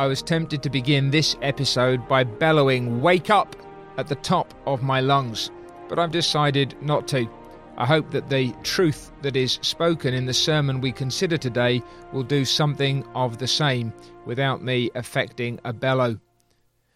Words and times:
I 0.00 0.06
was 0.06 0.22
tempted 0.22 0.62
to 0.62 0.70
begin 0.70 1.10
this 1.10 1.36
episode 1.42 2.08
by 2.08 2.24
bellowing, 2.24 3.02
Wake 3.02 3.28
up! 3.28 3.54
at 3.98 4.08
the 4.08 4.14
top 4.14 4.54
of 4.66 4.82
my 4.82 4.98
lungs, 4.98 5.50
but 5.90 5.98
I've 5.98 6.10
decided 6.10 6.74
not 6.80 7.06
to. 7.08 7.28
I 7.76 7.84
hope 7.84 8.10
that 8.12 8.30
the 8.30 8.54
truth 8.62 9.12
that 9.20 9.36
is 9.36 9.58
spoken 9.60 10.14
in 10.14 10.24
the 10.24 10.32
sermon 10.32 10.80
we 10.80 10.90
consider 10.90 11.36
today 11.36 11.82
will 12.14 12.22
do 12.22 12.46
something 12.46 13.06
of 13.14 13.36
the 13.36 13.46
same 13.46 13.92
without 14.24 14.64
me 14.64 14.90
affecting 14.94 15.60
a 15.66 15.72
bellow. 15.74 16.18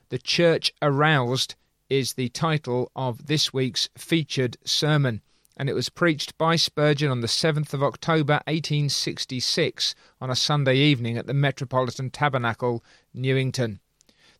The 0.08 0.16
Church 0.16 0.72
Aroused 0.80 1.56
is 1.90 2.14
the 2.14 2.30
title 2.30 2.90
of 2.96 3.26
this 3.26 3.52
week's 3.52 3.90
featured 3.98 4.56
sermon 4.64 5.20
and 5.56 5.68
it 5.68 5.74
was 5.74 5.88
preached 5.88 6.36
by 6.36 6.56
Spurgeon 6.56 7.10
on 7.10 7.20
the 7.20 7.26
7th 7.26 7.72
of 7.72 7.82
October 7.82 8.34
1866 8.46 9.94
on 10.20 10.30
a 10.30 10.36
Sunday 10.36 10.76
evening 10.76 11.16
at 11.16 11.26
the 11.26 11.34
Metropolitan 11.34 12.10
Tabernacle, 12.10 12.84
Newington. 13.12 13.80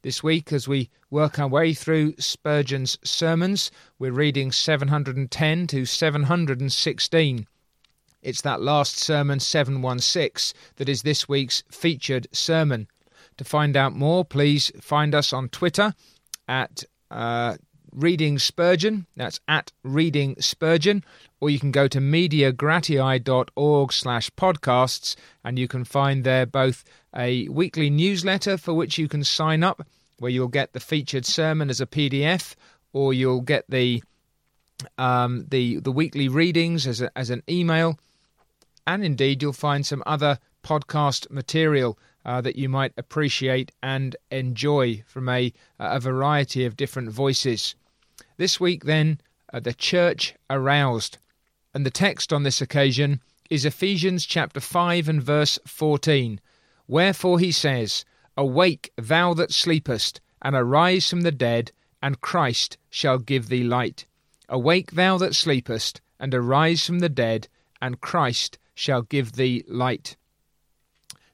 This 0.03 0.23
week, 0.23 0.53
as 0.53 0.69
we 0.69 0.91
work 1.11 1.39
our 1.39 1.49
way 1.49 1.73
through 1.73 2.15
Spurgeon's 2.19 2.99
sermons, 3.05 3.71
we're 3.99 4.13
reading 4.13 4.53
710 4.53 5.67
to 5.69 5.87
716. 5.87 7.47
It's 8.21 8.41
that 8.43 8.61
last 8.61 8.99
sermon, 8.99 9.41
716, 9.41 10.59
that 10.77 10.89
is 10.89 11.03
this 11.03 11.29
week's 11.29 11.63
featured 11.71 12.27
sermon. 12.33 12.89
To 13.39 13.45
find 13.45 13.77
out 13.77 13.95
more, 13.95 14.25
please 14.25 14.71
find 14.81 15.15
us 15.15 15.33
on 15.33 15.49
Twitter 15.49 15.95
at 16.49 16.85
uh, 17.11 17.57
Reading 17.95 18.39
Spurgeon. 18.39 19.07
That's 19.17 19.41
at 19.49 19.73
Reading 19.83 20.37
Spurgeon. 20.41 21.05
Or 21.41 21.49
you 21.49 21.59
can 21.59 21.71
go 21.71 21.89
to 21.89 22.01
mediagratiae.org 22.01 23.93
slash 23.93 24.31
podcasts 24.31 25.17
and 25.45 25.59
you 25.59 25.69
can 25.69 25.85
find 25.85 26.25
there 26.25 26.47
both 26.47 26.85
a 27.15 27.49
weekly 27.49 27.91
newsletter 27.91 28.59
for 28.59 28.75
which 28.75 28.99
you 28.99 29.09
can 29.09 29.25
sign 29.25 29.63
up, 29.63 29.87
where 30.19 30.31
you'll 30.31 30.49
get 30.49 30.73
the 30.73 30.81
featured 30.81 31.25
sermon 31.25 31.71
as 31.71 31.81
a 31.81 31.87
PDF, 31.87 32.55
or 32.93 33.13
you'll 33.13 33.41
get 33.41 33.65
the 33.69 34.03
um, 34.99 35.47
the 35.49 35.79
the 35.79 35.93
weekly 35.93 36.29
readings 36.29 36.87
as 36.87 37.01
a, 37.01 37.17
as 37.17 37.31
an 37.31 37.43
email, 37.49 37.99
and 38.87 39.05
indeed 39.05 39.43
you'll 39.43 39.53
find 39.53 39.87
some 39.87 40.03
other 40.05 40.39
podcast 40.63 41.31
material 41.31 41.99
uh, 42.25 42.41
that 42.41 42.57
you 42.57 42.69
might 42.69 42.93
appreciate 42.97 43.71
and 43.83 44.17
enjoy 44.31 45.03
from 45.07 45.29
a 45.29 45.53
a 45.79 46.01
variety 46.01 46.65
of 46.65 46.77
different 46.77 47.11
voices. 47.11 47.75
This 48.37 48.59
week, 48.59 48.85
then, 48.85 49.21
uh, 49.53 49.61
the 49.61 49.75
church 49.75 50.35
aroused. 50.51 51.19
And 51.73 51.87
the 51.87 51.91
text 51.91 52.33
on 52.33 52.43
this 52.43 52.61
occasion 52.61 53.21
is 53.49 53.65
Ephesians 53.65 54.27
chapter 54.27 54.61
5 54.61 55.09
and 55.09 55.23
verse 55.23 55.59
14. 55.67 56.41
Wherefore 56.89 57.39
he 57.39 57.53
says, 57.53 58.05
Awake, 58.37 58.91
thou 58.97 59.35
that 59.35 59.53
sleepest, 59.53 60.21
and 60.43 60.57
arise 60.57 61.09
from 61.09 61.21
the 61.21 61.33
dead, 61.33 61.71
and 62.03 62.21
Christ 62.21 62.77
shall 62.91 63.19
give 63.19 63.49
thee 63.49 63.63
light. 63.63 64.07
Awake, 64.49 64.93
thou 64.93 65.17
that 65.19 65.35
sleepest, 65.35 66.01
and 66.19 66.35
arise 66.35 66.85
from 66.85 66.99
the 66.99 67.09
dead, 67.09 67.49
and 67.81 68.01
Christ 68.01 68.59
shall 68.75 69.03
give 69.03 69.33
thee 69.33 69.65
light. 69.69 70.17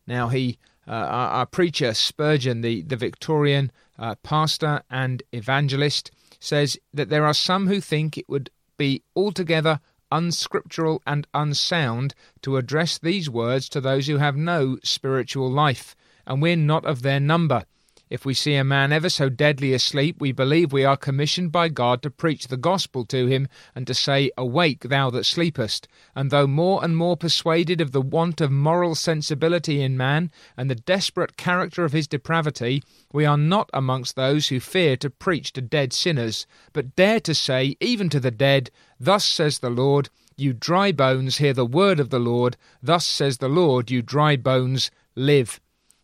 Now, 0.06 0.28
he, 0.28 0.58
uh, 0.86 0.90
our, 0.90 1.46
preacher 1.46 1.94
Spurgeon, 1.94 2.60
the, 2.60 2.82
the 2.82 2.96
Victorian 2.96 3.72
uh, 3.98 4.16
pastor 4.22 4.82
and 4.90 5.22
evangelist, 5.32 6.10
says 6.40 6.78
that 6.92 7.10
there 7.10 7.24
are 7.26 7.34
some 7.34 7.66
who 7.68 7.80
think 7.80 8.16
it 8.16 8.28
would 8.28 8.50
be 8.76 9.02
altogether 9.14 9.78
unscriptural 10.10 11.02
and 11.06 11.26
unsound 11.34 12.14
to 12.42 12.56
address 12.56 12.98
these 12.98 13.30
words 13.30 13.68
to 13.68 13.80
those 13.80 14.06
who 14.06 14.16
have 14.16 14.36
no 14.36 14.78
spiritual 14.82 15.50
life, 15.50 15.94
and 16.26 16.42
we're 16.42 16.56
not 16.56 16.84
of 16.84 17.02
their 17.02 17.20
number. 17.20 17.64
If 18.10 18.24
we 18.24 18.34
see 18.34 18.56
a 18.56 18.64
man 18.64 18.92
ever 18.92 19.08
so 19.08 19.28
deadly 19.28 19.72
asleep, 19.72 20.16
we 20.18 20.32
believe 20.32 20.72
we 20.72 20.84
are 20.84 20.96
commissioned 20.96 21.52
by 21.52 21.68
God 21.68 22.02
to 22.02 22.10
preach 22.10 22.48
the 22.48 22.56
gospel 22.56 23.04
to 23.04 23.28
him 23.28 23.46
and 23.72 23.86
to 23.86 23.94
say, 23.94 24.32
Awake, 24.36 24.80
thou 24.80 25.10
that 25.10 25.26
sleepest. 25.26 25.86
And 26.16 26.32
though 26.32 26.48
more 26.48 26.82
and 26.82 26.96
more 26.96 27.16
persuaded 27.16 27.80
of 27.80 27.92
the 27.92 28.02
want 28.02 28.40
of 28.40 28.50
moral 28.50 28.96
sensibility 28.96 29.80
in 29.80 29.96
man 29.96 30.32
and 30.56 30.68
the 30.68 30.74
desperate 30.74 31.36
character 31.36 31.84
of 31.84 31.92
his 31.92 32.08
depravity, 32.08 32.82
we 33.12 33.24
are 33.24 33.38
not 33.38 33.70
amongst 33.72 34.16
those 34.16 34.48
who 34.48 34.58
fear 34.58 34.96
to 34.96 35.08
preach 35.08 35.52
to 35.52 35.60
dead 35.60 35.92
sinners, 35.92 36.48
but 36.72 36.96
dare 36.96 37.20
to 37.20 37.32
say, 37.32 37.76
even 37.78 38.08
to 38.08 38.18
the 38.18 38.32
dead, 38.32 38.72
Thus 38.98 39.24
says 39.24 39.60
the 39.60 39.70
Lord, 39.70 40.08
You 40.36 40.52
dry 40.52 40.90
bones, 40.90 41.38
hear 41.38 41.52
the 41.52 41.64
word 41.64 42.00
of 42.00 42.10
the 42.10 42.18
Lord. 42.18 42.56
Thus 42.82 43.06
says 43.06 43.38
the 43.38 43.48
Lord, 43.48 43.88
You 43.88 44.02
dry 44.02 44.34
bones, 44.34 44.90
live. 45.14 45.60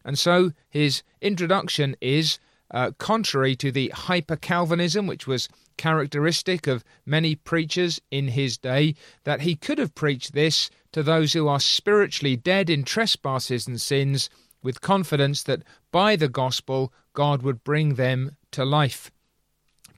And 0.06 0.19
so 0.19 0.53
his 0.71 1.03
introduction 1.21 1.97
is 2.00 2.39
uh, 2.71 2.93
contrary 2.97 3.56
to 3.56 3.71
the 3.71 3.89
hyper 3.89 4.37
Calvinism, 4.37 5.06
which 5.06 5.27
was 5.27 5.49
characteristic 5.77 6.67
of 6.67 6.84
many 7.05 7.34
preachers 7.34 8.00
in 8.11 8.28
his 8.28 8.56
day, 8.56 8.95
that 9.25 9.43
he 9.43 9.56
could 9.56 9.78
have 9.78 9.95
preached 9.95 10.33
this 10.33 10.71
to 10.93 11.03
those 11.03 11.33
who 11.33 11.49
are 11.49 11.61
spiritually 11.61 12.37
dead 12.37 12.71
in 12.71 12.84
trespasses 12.84 13.66
and 13.66 13.81
sins, 13.81 14.31
with 14.62 14.81
confidence 14.81 15.43
that 15.43 15.62
by 15.93 16.16
the 16.16 16.28
gospel 16.28 16.93
God 17.12 17.43
would 17.43 17.62
bring 17.62 17.95
them 17.95 18.37
to 18.53 18.65
life. 18.65 19.11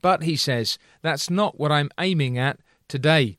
But, 0.01 0.23
he 0.23 0.35
says, 0.35 0.77
that's 1.01 1.29
not 1.29 1.59
what 1.59 1.71
I'm 1.71 1.89
aiming 1.99 2.37
at 2.37 2.59
today. 2.87 3.38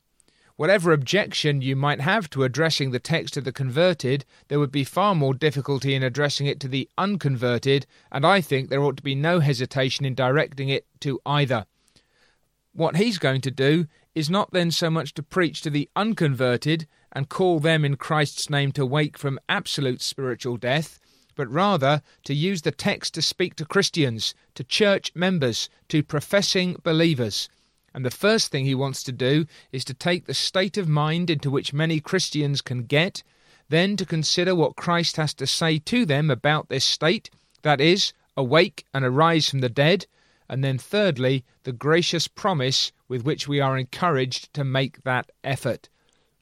Whatever 0.61 0.91
objection 0.91 1.63
you 1.63 1.75
might 1.75 2.01
have 2.01 2.29
to 2.29 2.43
addressing 2.43 2.91
the 2.91 2.99
text 2.99 3.33
to 3.33 3.41
the 3.41 3.51
converted, 3.51 4.25
there 4.47 4.59
would 4.59 4.71
be 4.71 4.83
far 4.83 5.15
more 5.15 5.33
difficulty 5.33 5.95
in 5.95 6.03
addressing 6.03 6.45
it 6.45 6.59
to 6.59 6.67
the 6.67 6.87
unconverted, 6.99 7.87
and 8.11 8.27
I 8.27 8.41
think 8.41 8.69
there 8.69 8.83
ought 8.83 8.97
to 8.97 9.01
be 9.01 9.15
no 9.15 9.39
hesitation 9.39 10.05
in 10.05 10.13
directing 10.13 10.69
it 10.69 10.85
to 10.99 11.19
either. 11.25 11.65
What 12.73 12.97
he's 12.97 13.17
going 13.17 13.41
to 13.41 13.49
do 13.49 13.87
is 14.13 14.29
not 14.29 14.51
then 14.51 14.69
so 14.69 14.91
much 14.91 15.15
to 15.15 15.23
preach 15.23 15.63
to 15.63 15.71
the 15.71 15.89
unconverted 15.95 16.87
and 17.11 17.27
call 17.27 17.59
them 17.59 17.83
in 17.83 17.95
Christ's 17.95 18.47
name 18.47 18.71
to 18.73 18.85
wake 18.85 19.17
from 19.17 19.39
absolute 19.49 19.99
spiritual 19.99 20.57
death, 20.57 20.99
but 21.33 21.49
rather 21.49 22.03
to 22.25 22.35
use 22.35 22.61
the 22.61 22.71
text 22.71 23.15
to 23.15 23.23
speak 23.23 23.55
to 23.55 23.65
Christians, 23.65 24.35
to 24.53 24.63
church 24.63 25.11
members, 25.15 25.71
to 25.89 26.03
professing 26.03 26.77
believers. 26.83 27.49
And 27.93 28.05
the 28.05 28.11
first 28.11 28.51
thing 28.51 28.65
he 28.65 28.75
wants 28.75 29.03
to 29.03 29.11
do 29.11 29.45
is 29.71 29.83
to 29.85 29.93
take 29.93 30.25
the 30.25 30.33
state 30.33 30.77
of 30.77 30.87
mind 30.87 31.29
into 31.29 31.51
which 31.51 31.73
many 31.73 31.99
Christians 31.99 32.61
can 32.61 32.83
get, 32.83 33.23
then 33.69 33.97
to 33.97 34.05
consider 34.05 34.55
what 34.55 34.75
Christ 34.75 35.17
has 35.17 35.33
to 35.35 35.47
say 35.47 35.77
to 35.79 36.05
them 36.05 36.29
about 36.29 36.69
this 36.69 36.85
state 36.85 37.29
that 37.61 37.81
is, 37.81 38.13
awake 38.35 38.85
and 38.93 39.05
arise 39.05 39.49
from 39.49 39.59
the 39.59 39.69
dead, 39.69 40.05
and 40.49 40.63
then 40.63 40.77
thirdly, 40.77 41.45
the 41.63 41.71
gracious 41.71 42.27
promise 42.27 42.91
with 43.07 43.23
which 43.23 43.47
we 43.47 43.59
are 43.59 43.77
encouraged 43.77 44.53
to 44.53 44.63
make 44.63 45.03
that 45.03 45.31
effort. 45.43 45.89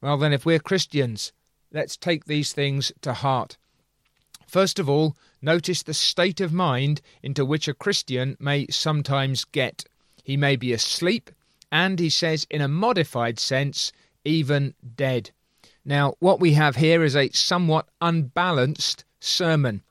Well, 0.02 0.18
then, 0.18 0.34
if 0.34 0.46
we're 0.46 0.60
Christians, 0.60 1.32
let's 1.72 1.98
take 1.98 2.26
these 2.26 2.54
things 2.54 2.92
to 3.02 3.14
heart. 3.14 3.58
First 4.48 4.80
of 4.80 4.90
all, 4.90 5.16
notice 5.42 5.84
the 5.84 5.94
state 5.94 6.42
of 6.42 6.54
mind 6.54 7.02
into 7.22 7.46
which 7.46 7.68
a 7.68 7.74
Christian 7.74 8.36
may 8.40 8.66
sometimes 8.68 9.46
get. 9.46 9.84
He 10.24 10.38
may 10.38 10.56
be 10.56 10.74
asleep, 10.74 11.30
and 11.72 12.00
he 12.00 12.10
says, 12.10 12.48
in 12.50 12.62
a 12.62 12.68
modified 12.68 13.40
sense, 13.40 13.92
even 14.26 14.74
dead. 14.96 15.32
Now, 15.86 16.16
what 16.20 16.40
we 16.40 16.54
have 16.54 16.76
here 16.76 17.04
is 17.04 17.16
a 17.16 17.30
somewhat 17.30 17.88
unbalanced 18.02 19.06
sermon. 19.20 19.84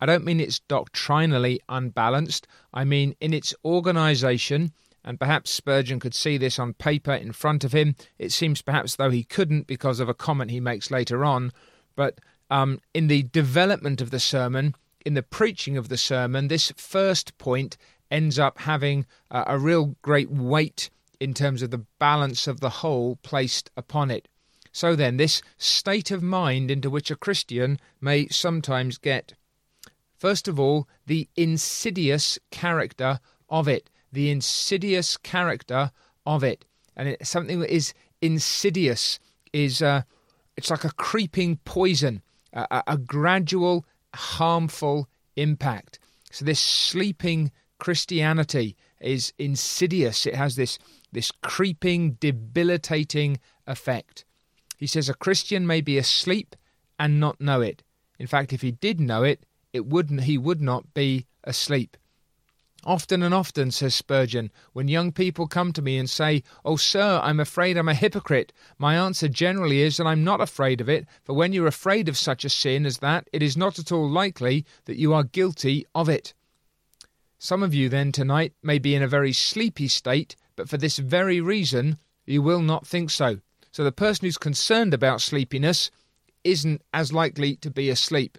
I 0.00 0.06
don't 0.06 0.24
mean 0.24 0.40
it's 0.40 0.60
doctrinally 0.60 1.60
unbalanced, 1.68 2.46
I 2.72 2.84
mean 2.84 3.14
in 3.20 3.34
its 3.34 3.54
organisation, 3.64 4.72
and 5.04 5.18
perhaps 5.18 5.50
Spurgeon 5.50 6.00
could 6.00 6.14
see 6.14 6.38
this 6.38 6.58
on 6.58 6.74
paper 6.74 7.12
in 7.12 7.32
front 7.32 7.64
of 7.64 7.72
him. 7.72 7.96
It 8.18 8.32
seems 8.32 8.62
perhaps 8.62 8.96
though 8.96 9.10
he 9.10 9.24
couldn't 9.24 9.66
because 9.66 10.00
of 10.00 10.08
a 10.08 10.14
comment 10.14 10.50
he 10.50 10.60
makes 10.60 10.90
later 10.90 11.24
on, 11.24 11.52
but 11.96 12.18
um, 12.50 12.80
in 12.94 13.08
the 13.08 13.24
development 13.24 14.00
of 14.00 14.10
the 14.10 14.20
sermon, 14.20 14.74
in 15.04 15.14
the 15.14 15.22
preaching 15.22 15.76
of 15.76 15.88
the 15.88 15.96
sermon, 15.96 16.48
this 16.48 16.72
first 16.76 17.36
point 17.38 17.76
ends 18.10 18.38
up 18.38 18.58
having 18.58 19.06
a 19.30 19.58
real 19.58 19.96
great 20.02 20.30
weight 20.30 20.90
in 21.20 21.34
terms 21.34 21.62
of 21.62 21.70
the 21.70 21.84
balance 21.98 22.46
of 22.46 22.60
the 22.60 22.70
whole 22.70 23.16
placed 23.22 23.70
upon 23.76 24.10
it. 24.10 24.26
So 24.72 24.96
then, 24.96 25.16
this 25.16 25.42
state 25.58 26.10
of 26.10 26.22
mind 26.22 26.70
into 26.70 26.90
which 26.90 27.10
a 27.10 27.16
Christian 27.16 27.78
may 28.00 28.28
sometimes 28.28 28.98
get. 28.98 29.34
First 30.16 30.48
of 30.48 30.58
all, 30.58 30.88
the 31.06 31.28
insidious 31.36 32.38
character 32.50 33.20
of 33.48 33.68
it. 33.68 33.90
The 34.12 34.30
insidious 34.30 35.16
character 35.16 35.90
of 36.24 36.44
it. 36.44 36.64
And 36.96 37.08
it, 37.08 37.26
something 37.26 37.60
that 37.60 37.74
is 37.74 37.94
insidious 38.20 39.18
is 39.52 39.82
uh, 39.82 40.02
it's 40.56 40.70
like 40.70 40.84
a 40.84 40.92
creeping 40.92 41.56
poison, 41.64 42.22
a, 42.52 42.82
a 42.86 42.98
gradual, 42.98 43.86
harmful 44.14 45.08
impact. 45.36 45.98
So 46.30 46.44
this 46.44 46.60
sleeping 46.60 47.50
Christianity 47.78 48.76
is 49.00 49.32
insidious. 49.38 50.26
It 50.26 50.34
has 50.34 50.56
this 50.56 50.78
this 51.12 51.30
creeping, 51.42 52.12
debilitating 52.12 53.38
effect. 53.66 54.24
He 54.76 54.86
says 54.86 55.08
a 55.08 55.14
Christian 55.14 55.66
may 55.66 55.80
be 55.80 55.98
asleep 55.98 56.56
and 56.98 57.20
not 57.20 57.40
know 57.40 57.60
it. 57.60 57.82
In 58.18 58.26
fact, 58.26 58.52
if 58.52 58.62
he 58.62 58.70
did 58.70 59.00
know 59.00 59.22
it, 59.22 59.44
it 59.72 59.86
wouldn't 59.86 60.24
he 60.24 60.36
would 60.36 60.60
not 60.60 60.94
be 60.94 61.26
asleep. 61.44 61.96
Often 62.84 63.22
and 63.22 63.34
often, 63.34 63.70
says 63.70 63.94
Spurgeon, 63.94 64.50
when 64.72 64.88
young 64.88 65.12
people 65.12 65.46
come 65.46 65.70
to 65.74 65.82
me 65.82 65.98
and 65.98 66.08
say, 66.08 66.42
Oh, 66.64 66.76
sir, 66.76 67.20
I'm 67.22 67.38
afraid 67.38 67.76
I'm 67.76 67.90
a 67.90 67.94
hypocrite, 67.94 68.54
my 68.78 68.96
answer 68.96 69.28
generally 69.28 69.82
is 69.82 69.98
that 69.98 70.06
I'm 70.06 70.24
not 70.24 70.40
afraid 70.40 70.80
of 70.80 70.88
it, 70.88 71.06
for 71.22 71.34
when 71.34 71.52
you're 71.52 71.66
afraid 71.66 72.08
of 72.08 72.16
such 72.16 72.42
a 72.42 72.48
sin 72.48 72.86
as 72.86 72.98
that, 72.98 73.28
it 73.34 73.42
is 73.42 73.54
not 73.54 73.78
at 73.78 73.92
all 73.92 74.08
likely 74.08 74.64
that 74.86 74.98
you 74.98 75.12
are 75.12 75.24
guilty 75.24 75.84
of 75.94 76.08
it. 76.08 76.32
Some 77.38 77.62
of 77.62 77.74
you 77.74 77.90
then 77.90 78.12
tonight 78.12 78.54
may 78.62 78.78
be 78.78 78.94
in 78.94 79.02
a 79.02 79.08
very 79.08 79.34
sleepy 79.34 79.88
state, 79.88 80.34
but 80.60 80.68
for 80.68 80.76
this 80.76 80.98
very 80.98 81.40
reason 81.40 81.96
you 82.26 82.42
will 82.42 82.60
not 82.60 82.86
think 82.86 83.08
so. 83.08 83.40
So 83.72 83.82
the 83.82 83.92
person 83.92 84.26
who's 84.26 84.36
concerned 84.36 84.92
about 84.92 85.22
sleepiness 85.22 85.90
isn't 86.44 86.82
as 86.92 87.14
likely 87.14 87.56
to 87.56 87.70
be 87.70 87.88
asleep 87.88 88.36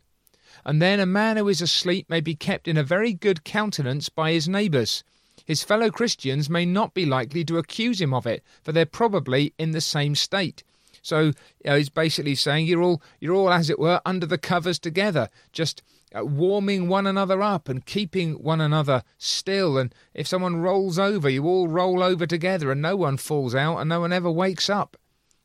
and 0.66 0.82
then 0.82 1.00
a 1.00 1.06
man 1.06 1.38
who 1.38 1.48
is 1.48 1.62
asleep 1.62 2.10
may 2.10 2.22
be 2.22 2.36
kept 2.36 2.68
in 2.68 2.78
a 2.78 2.84
very 2.84 3.14
good 3.14 3.44
countenance 3.44 4.10
by 4.10 4.32
his 4.32 4.48
neighbours. 4.48 5.04
His 5.46 5.64
fellow 5.64 5.90
Christians 5.90 6.50
may 6.50 6.66
not 6.66 6.94
be 6.94 7.06
likely 7.06 7.44
to 7.46 7.58
accuse 7.58 8.00
him 8.00 8.14
of 8.14 8.28
it, 8.28 8.44
for 8.62 8.72
they're 8.72 8.86
probably 8.86 9.54
in 9.58 9.72
the 9.72 9.82
same 9.82 10.14
state. 10.14 10.64
So 11.02 11.20
you 11.20 11.34
know, 11.66 11.78
he's 11.78 11.90
basically 11.90 12.36
saying 12.36 12.68
you're 12.68 12.82
all 12.82 13.02
you're 13.20 13.36
all 13.36 13.52
as 13.52 13.70
it 13.70 13.80
were 13.80 14.02
under 14.06 14.26
the 14.26 14.38
covers 14.38 14.80
together, 14.80 15.30
just 15.52 15.82
uh, 16.14 16.26
warming 16.26 16.88
one 16.88 17.08
another 17.08 17.42
up 17.42 17.70
and 17.70 17.86
keeping 17.86 18.34
one 18.34 18.62
another 18.62 19.04
still. 19.18 19.78
And 19.78 19.94
if 20.14 20.28
someone 20.28 20.62
rolls 20.62 21.00
over, 21.00 21.30
you 21.30 21.46
all 21.46 21.68
roll 21.68 22.04
over 22.04 22.26
together, 22.26 22.72
and 22.72 22.82
no 22.82 22.96
one 22.96 23.18
falls 23.18 23.56
out, 23.56 23.78
and 23.78 23.90
no 23.90 24.02
one 24.02 24.14
ever 24.14 24.32
wakes 24.32 24.70
up. 24.70 24.98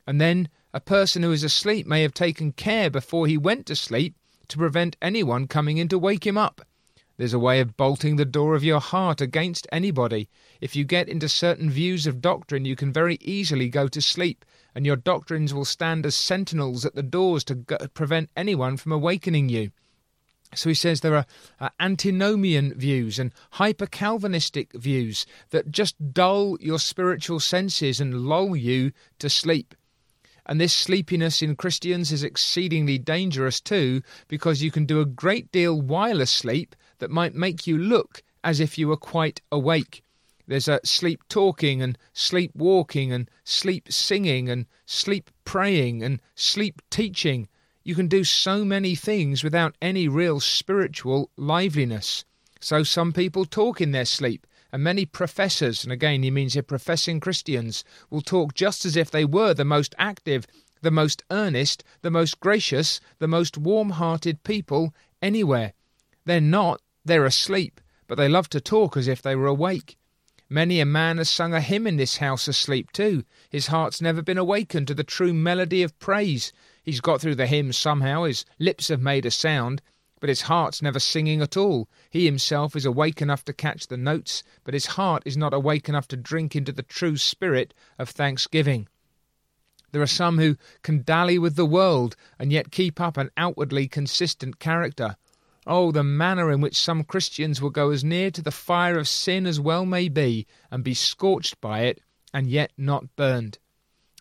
And 0.06 0.20
then 0.20 0.48
a 0.72 0.80
person 0.80 1.22
who 1.22 1.32
is 1.32 1.42
asleep 1.42 1.86
may 1.86 2.02
have 2.02 2.14
taken 2.14 2.52
care 2.52 2.90
before 2.90 3.26
he 3.26 3.38
went 3.38 3.66
to 3.66 3.76
sleep 3.76 4.16
to 4.48 4.58
prevent 4.58 4.96
anyone 5.00 5.46
coming 5.46 5.78
in 5.78 5.88
to 5.88 5.98
wake 5.98 6.26
him 6.26 6.38
up. 6.38 6.62
There's 7.18 7.32
a 7.32 7.38
way 7.38 7.60
of 7.60 7.78
bolting 7.78 8.16
the 8.16 8.26
door 8.26 8.54
of 8.54 8.62
your 8.62 8.80
heart 8.80 9.22
against 9.22 9.66
anybody. 9.72 10.28
If 10.60 10.76
you 10.76 10.84
get 10.84 11.08
into 11.08 11.30
certain 11.30 11.70
views 11.70 12.06
of 12.06 12.20
doctrine, 12.20 12.66
you 12.66 12.76
can 12.76 12.92
very 12.92 13.16
easily 13.22 13.70
go 13.70 13.88
to 13.88 14.02
sleep, 14.02 14.44
and 14.74 14.84
your 14.84 14.96
doctrines 14.96 15.54
will 15.54 15.64
stand 15.64 16.04
as 16.04 16.14
sentinels 16.14 16.84
at 16.84 16.94
the 16.94 17.02
doors 17.02 17.42
to 17.44 17.54
go- 17.54 17.78
prevent 17.94 18.28
anyone 18.36 18.76
from 18.76 18.92
awakening 18.92 19.48
you. 19.48 19.70
So 20.54 20.68
he 20.68 20.74
says 20.74 21.00
there 21.00 21.16
are 21.16 21.26
uh, 21.58 21.70
antinomian 21.80 22.74
views 22.74 23.18
and 23.18 23.32
hyper 23.52 23.86
Calvinistic 23.86 24.74
views 24.74 25.24
that 25.50 25.70
just 25.70 26.12
dull 26.12 26.58
your 26.60 26.78
spiritual 26.78 27.40
senses 27.40 27.98
and 27.98 28.26
lull 28.26 28.54
you 28.54 28.92
to 29.20 29.30
sleep. 29.30 29.74
And 30.44 30.60
this 30.60 30.72
sleepiness 30.72 31.42
in 31.42 31.56
Christians 31.56 32.12
is 32.12 32.22
exceedingly 32.22 32.98
dangerous 32.98 33.60
too, 33.60 34.02
because 34.28 34.62
you 34.62 34.70
can 34.70 34.84
do 34.84 35.00
a 35.00 35.06
great 35.06 35.50
deal 35.50 35.80
while 35.80 36.20
asleep 36.20 36.76
that 36.98 37.10
might 37.10 37.34
make 37.34 37.66
you 37.66 37.78
look 37.78 38.22
as 38.42 38.60
if 38.60 38.78
you 38.78 38.88
were 38.88 38.96
quite 38.96 39.40
awake. 39.50 40.02
There's 40.46 40.68
a 40.68 40.80
sleep 40.84 41.22
talking 41.28 41.82
and 41.82 41.98
sleep 42.12 42.52
walking 42.54 43.12
and 43.12 43.28
sleep 43.42 43.90
singing 43.90 44.48
and 44.48 44.66
sleep 44.86 45.30
praying 45.44 46.02
and 46.02 46.20
sleep 46.34 46.80
teaching. 46.90 47.48
You 47.82 47.94
can 47.94 48.06
do 48.06 48.24
so 48.24 48.64
many 48.64 48.94
things 48.94 49.42
without 49.42 49.76
any 49.82 50.06
real 50.08 50.38
spiritual 50.40 51.30
liveliness. 51.36 52.24
So 52.60 52.82
some 52.82 53.12
people 53.12 53.44
talk 53.44 53.80
in 53.80 53.92
their 53.92 54.04
sleep 54.04 54.46
and 54.72 54.82
many 54.82 55.06
professors, 55.06 55.84
and 55.84 55.92
again 55.92 56.22
he 56.22 56.30
means 56.30 56.54
here 56.54 56.62
professing 56.62 57.20
Christians, 57.20 57.84
will 58.10 58.20
talk 58.20 58.54
just 58.54 58.84
as 58.84 58.96
if 58.96 59.10
they 59.10 59.24
were 59.24 59.54
the 59.54 59.64
most 59.64 59.94
active, 59.98 60.46
the 60.82 60.90
most 60.90 61.22
earnest, 61.30 61.82
the 62.02 62.10
most 62.10 62.40
gracious, 62.40 63.00
the 63.18 63.28
most 63.28 63.56
warm 63.56 63.90
hearted 63.90 64.42
people 64.42 64.94
anywhere. 65.22 65.72
They're 66.24 66.40
not, 66.40 66.80
they're 67.06 67.24
asleep, 67.24 67.80
but 68.06 68.16
they 68.16 68.28
love 68.28 68.48
to 68.50 68.60
talk 68.60 68.96
as 68.96 69.08
if 69.08 69.22
they 69.22 69.34
were 69.34 69.46
awake. 69.46 69.96
Many 70.48 70.78
a 70.78 70.86
man 70.86 71.18
has 71.18 71.28
sung 71.28 71.54
a 71.54 71.60
hymn 71.60 71.86
in 71.86 71.96
this 71.96 72.18
house 72.18 72.46
asleep 72.46 72.92
too. 72.92 73.24
His 73.50 73.66
heart's 73.66 74.00
never 74.00 74.22
been 74.22 74.38
awakened 74.38 74.86
to 74.88 74.94
the 74.94 75.02
true 75.02 75.34
melody 75.34 75.82
of 75.82 75.98
praise. 75.98 76.52
He's 76.84 77.00
got 77.00 77.20
through 77.20 77.34
the 77.34 77.48
hymn 77.48 77.72
somehow, 77.72 78.24
his 78.24 78.44
lips 78.58 78.88
have 78.88 79.00
made 79.00 79.26
a 79.26 79.30
sound, 79.30 79.82
but 80.20 80.28
his 80.28 80.42
heart's 80.42 80.80
never 80.80 81.00
singing 81.00 81.42
at 81.42 81.56
all. 81.56 81.88
He 82.10 82.26
himself 82.26 82.76
is 82.76 82.84
awake 82.84 83.20
enough 83.20 83.44
to 83.46 83.52
catch 83.52 83.88
the 83.88 83.96
notes, 83.96 84.42
but 84.62 84.72
his 84.72 84.86
heart 84.86 85.22
is 85.26 85.36
not 85.36 85.52
awake 85.52 85.88
enough 85.88 86.06
to 86.08 86.16
drink 86.16 86.54
into 86.54 86.72
the 86.72 86.82
true 86.82 87.16
spirit 87.16 87.74
of 87.98 88.08
thanksgiving. 88.08 88.88
There 89.92 90.02
are 90.02 90.06
some 90.06 90.38
who 90.38 90.56
can 90.82 91.02
dally 91.02 91.38
with 91.38 91.56
the 91.56 91.66
world 91.66 92.16
and 92.38 92.52
yet 92.52 92.70
keep 92.70 93.00
up 93.00 93.16
an 93.16 93.30
outwardly 93.36 93.88
consistent 93.88 94.58
character. 94.58 95.16
Oh, 95.66 95.90
the 95.90 96.04
manner 96.04 96.52
in 96.52 96.60
which 96.60 96.76
some 96.76 97.02
Christians 97.02 97.60
will 97.60 97.70
go 97.70 97.90
as 97.90 98.04
near 98.04 98.30
to 98.30 98.42
the 98.42 98.52
fire 98.52 98.98
of 98.98 99.08
sin 99.08 99.46
as 99.46 99.58
well 99.58 99.84
may 99.84 100.08
be, 100.08 100.46
and 100.70 100.84
be 100.84 100.94
scorched 100.94 101.60
by 101.60 101.80
it, 101.80 102.00
and 102.32 102.46
yet 102.46 102.70
not 102.76 103.16
burned. 103.16 103.58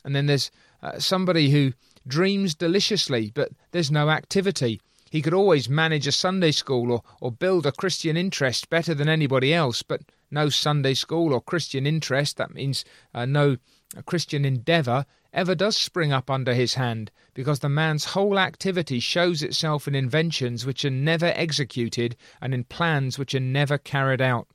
And 0.03 0.15
then 0.15 0.25
there's 0.25 0.49
uh, 0.81 0.99
somebody 0.99 1.51
who 1.51 1.73
dreams 2.07 2.55
deliciously, 2.55 3.31
but 3.33 3.51
there's 3.71 3.91
no 3.91 4.09
activity. 4.09 4.81
He 5.11 5.21
could 5.21 5.33
always 5.33 5.69
manage 5.69 6.07
a 6.07 6.11
Sunday 6.11 6.51
school 6.51 6.91
or, 6.91 7.01
or 7.21 7.31
build 7.31 7.65
a 7.65 7.71
Christian 7.71 8.17
interest 8.17 8.69
better 8.69 8.93
than 8.93 9.07
anybody 9.07 9.53
else, 9.53 9.83
but 9.83 10.01
no 10.31 10.49
Sunday 10.49 10.93
school 10.93 11.33
or 11.33 11.41
Christian 11.41 11.85
interest, 11.85 12.37
that 12.37 12.53
means 12.53 12.83
uh, 13.13 13.25
no 13.25 13.57
Christian 14.05 14.45
endeavour, 14.45 15.05
ever 15.35 15.53
does 15.53 15.77
spring 15.77 16.11
up 16.11 16.31
under 16.31 16.55
his 16.55 16.73
hand, 16.73 17.11
because 17.35 17.59
the 17.59 17.69
man's 17.69 18.05
whole 18.05 18.39
activity 18.39 18.99
shows 18.99 19.43
itself 19.43 19.87
in 19.87 19.93
inventions 19.93 20.65
which 20.65 20.83
are 20.83 20.89
never 20.89 21.27
executed 21.35 22.15
and 22.41 22.53
in 22.55 22.63
plans 22.63 23.19
which 23.19 23.35
are 23.35 23.39
never 23.39 23.77
carried 23.77 24.21
out. 24.21 24.47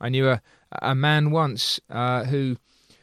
I 0.00 0.08
knew 0.08 0.28
a, 0.28 0.42
a 0.82 0.96
man 0.96 1.30
once 1.30 1.78
uh, 1.88 2.24
who 2.24 2.56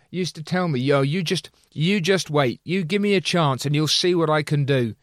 used 0.10 0.36
to 0.36 0.44
tell 0.44 0.68
me, 0.68 0.82
"Yo, 0.82 1.02
you 1.02 1.24
just 1.24 1.50
you 1.72 2.02
just 2.02 2.30
wait. 2.30 2.60
You 2.66 2.84
give 2.84 3.02
me 3.02 3.14
a 3.14 3.22
chance, 3.22 3.66
and 3.66 3.74
you'll 3.74 3.88
see 3.88 4.14
what 4.14 4.30
I 4.30 4.44
can 4.44 4.66
do." 4.66 4.96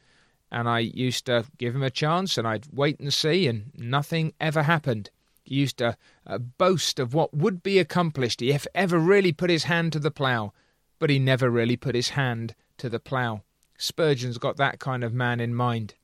and 0.50 0.68
I 0.68 0.78
used 0.80 1.26
to 1.26 1.44
give 1.58 1.74
him 1.74 1.82
a 1.82 1.90
chance 1.90 2.38
and 2.38 2.46
I'd 2.46 2.66
wait 2.72 2.98
and 3.00 3.12
see, 3.12 3.46
and 3.46 3.70
nothing 3.74 4.32
ever 4.40 4.62
happened. 4.62 5.10
He 5.44 5.56
used 5.56 5.78
to 5.78 5.96
uh, 6.26 6.38
boast 6.38 6.98
of 6.98 7.14
what 7.14 7.34
would 7.34 7.62
be 7.62 7.78
accomplished 7.78 8.42
if 8.42 8.66
ever 8.74 8.98
really 8.98 9.32
put 9.32 9.50
his 9.50 9.64
hand 9.64 9.92
to 9.92 9.98
the 9.98 10.10
plough, 10.10 10.52
but 10.98 11.10
he 11.10 11.18
never 11.18 11.50
really 11.50 11.76
put 11.76 11.94
his 11.94 12.10
hand 12.10 12.54
to 12.78 12.88
the 12.88 13.00
plough. 13.00 13.42
Spurgeon's 13.76 14.38
got 14.38 14.56
that 14.56 14.78
kind 14.78 15.04
of 15.04 15.14
man 15.14 15.40
in 15.40 15.54
mind. 15.54 15.94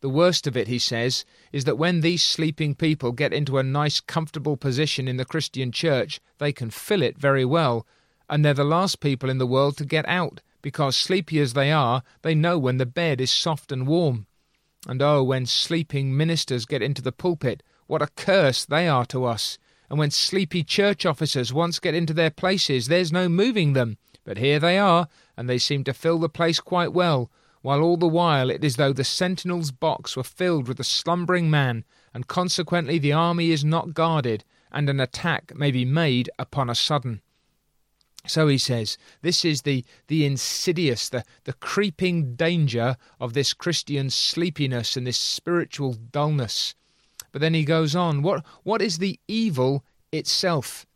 The 0.00 0.08
worst 0.08 0.46
of 0.46 0.56
it, 0.56 0.66
he 0.66 0.78
says, 0.78 1.24
is 1.52 1.64
that 1.64 1.78
when 1.78 2.00
these 2.00 2.22
sleeping 2.22 2.74
people 2.74 3.12
get 3.12 3.32
into 3.32 3.58
a 3.58 3.62
nice, 3.62 4.00
comfortable 4.00 4.56
position 4.56 5.06
in 5.06 5.16
the 5.16 5.24
Christian 5.24 5.70
church, 5.70 6.20
they 6.38 6.52
can 6.52 6.70
fill 6.70 7.02
it 7.02 7.16
very 7.16 7.44
well, 7.44 7.86
and 8.28 8.44
they're 8.44 8.52
the 8.52 8.64
last 8.64 9.00
people 9.00 9.30
in 9.30 9.38
the 9.38 9.46
world 9.46 9.76
to 9.76 9.84
get 9.84 10.06
out 10.08 10.40
because 10.60 10.96
sleepy 10.96 11.38
as 11.40 11.52
they 11.52 11.70
are, 11.70 12.02
they 12.22 12.34
know 12.34 12.58
when 12.58 12.78
the 12.78 12.86
bed 12.86 13.20
is 13.20 13.30
soft 13.30 13.72
and 13.72 13.86
warm. 13.86 14.26
And 14.86 15.02
oh, 15.02 15.22
when 15.22 15.46
sleeping 15.46 16.16
ministers 16.16 16.64
get 16.64 16.82
into 16.82 17.02
the 17.02 17.12
pulpit, 17.12 17.62
what 17.86 18.02
a 18.02 18.08
curse 18.16 18.64
they 18.64 18.88
are 18.88 19.04
to 19.06 19.24
us. 19.24 19.58
And 19.92 19.98
when 19.98 20.10
sleepy 20.10 20.64
church 20.64 21.04
officers 21.04 21.52
once 21.52 21.78
get 21.78 21.94
into 21.94 22.14
their 22.14 22.30
places, 22.30 22.88
there's 22.88 23.12
no 23.12 23.28
moving 23.28 23.74
them. 23.74 23.98
But 24.24 24.38
here 24.38 24.58
they 24.58 24.78
are, 24.78 25.06
and 25.36 25.50
they 25.50 25.58
seem 25.58 25.84
to 25.84 25.92
fill 25.92 26.18
the 26.18 26.30
place 26.30 26.60
quite 26.60 26.94
well, 26.94 27.30
while 27.60 27.82
all 27.82 27.98
the 27.98 28.08
while 28.08 28.48
it 28.48 28.64
is 28.64 28.72
as 28.72 28.76
though 28.76 28.94
the 28.94 29.04
sentinel's 29.04 29.70
box 29.70 30.16
were 30.16 30.24
filled 30.24 30.66
with 30.66 30.80
a 30.80 30.82
slumbering 30.82 31.50
man, 31.50 31.84
and 32.14 32.26
consequently 32.26 32.98
the 32.98 33.12
army 33.12 33.50
is 33.50 33.66
not 33.66 33.92
guarded, 33.92 34.44
and 34.72 34.88
an 34.88 34.98
attack 34.98 35.54
may 35.54 35.70
be 35.70 35.84
made 35.84 36.30
upon 36.38 36.70
a 36.70 36.74
sudden. 36.74 37.20
So 38.26 38.48
he 38.48 38.56
says, 38.56 38.96
this 39.20 39.44
is 39.44 39.60
the, 39.60 39.84
the 40.06 40.24
insidious, 40.24 41.10
the, 41.10 41.22
the 41.44 41.52
creeping 41.52 42.34
danger 42.34 42.96
of 43.20 43.34
this 43.34 43.52
Christian 43.52 44.08
sleepiness 44.08 44.96
and 44.96 45.06
this 45.06 45.18
spiritual 45.18 45.92
dullness. 45.92 46.74
But 47.32 47.40
then 47.40 47.54
he 47.54 47.64
goes 47.64 47.96
on, 47.96 48.22
what, 48.22 48.44
what 48.62 48.82
is 48.82 48.98
the 48.98 49.18
evil 49.26 49.84
itself? 50.12 50.86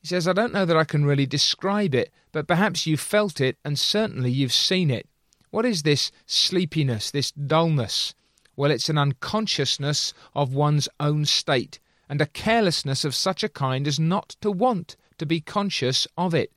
He 0.00 0.06
says, 0.06 0.28
I 0.28 0.32
don't 0.34 0.52
know 0.52 0.66
that 0.66 0.76
I 0.76 0.84
can 0.84 1.04
really 1.04 1.26
describe 1.26 1.94
it, 1.94 2.12
but 2.30 2.46
perhaps 2.46 2.86
you've 2.86 3.00
felt 3.00 3.40
it 3.40 3.56
and 3.64 3.78
certainly 3.78 4.30
you've 4.30 4.52
seen 4.52 4.90
it. 4.90 5.08
What 5.50 5.64
is 5.64 5.82
this 5.82 6.12
sleepiness, 6.26 7.10
this 7.10 7.32
dullness? 7.32 8.14
Well, 8.56 8.70
it's 8.70 8.88
an 8.88 8.98
unconsciousness 8.98 10.14
of 10.34 10.54
one's 10.54 10.88
own 11.00 11.24
state, 11.24 11.78
and 12.08 12.20
a 12.20 12.26
carelessness 12.26 13.04
of 13.04 13.14
such 13.14 13.42
a 13.42 13.48
kind 13.48 13.86
as 13.86 13.98
not 13.98 14.36
to 14.40 14.50
want 14.50 14.96
to 15.18 15.26
be 15.26 15.40
conscious 15.40 16.06
of 16.16 16.34
it. 16.34 16.52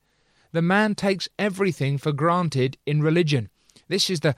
The 0.51 0.61
man 0.61 0.95
takes 0.95 1.29
everything 1.37 1.97
for 1.97 2.11
granted 2.11 2.77
in 2.85 3.01
religion. 3.01 3.49
This 3.87 4.09
is 4.09 4.21
the. 4.21 4.35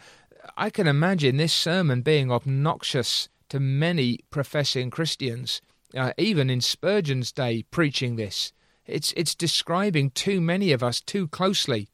I 0.58 0.70
can 0.70 0.88
imagine 0.88 1.38
this 1.38 1.53
sermon 1.53 2.01
being 2.01 2.31
obnoxious 2.31 3.29
to 3.51 3.60
many 3.60 4.17
professing 4.29 4.89
Christians, 4.89 5.62
uh, 5.93 6.13
even 6.17 6.50
in 6.50 6.62
Spurgeon's 6.62 7.34
day, 7.34 7.65
preaching 7.70 8.15
this. 8.15 8.53
It's, 8.86 9.13
it's 9.17 9.36
describing 9.36 10.12
too 10.12 10.39
many 10.39 10.72
of 10.72 10.81
us 10.81 11.01
too 11.01 11.27
closely. 11.27 11.89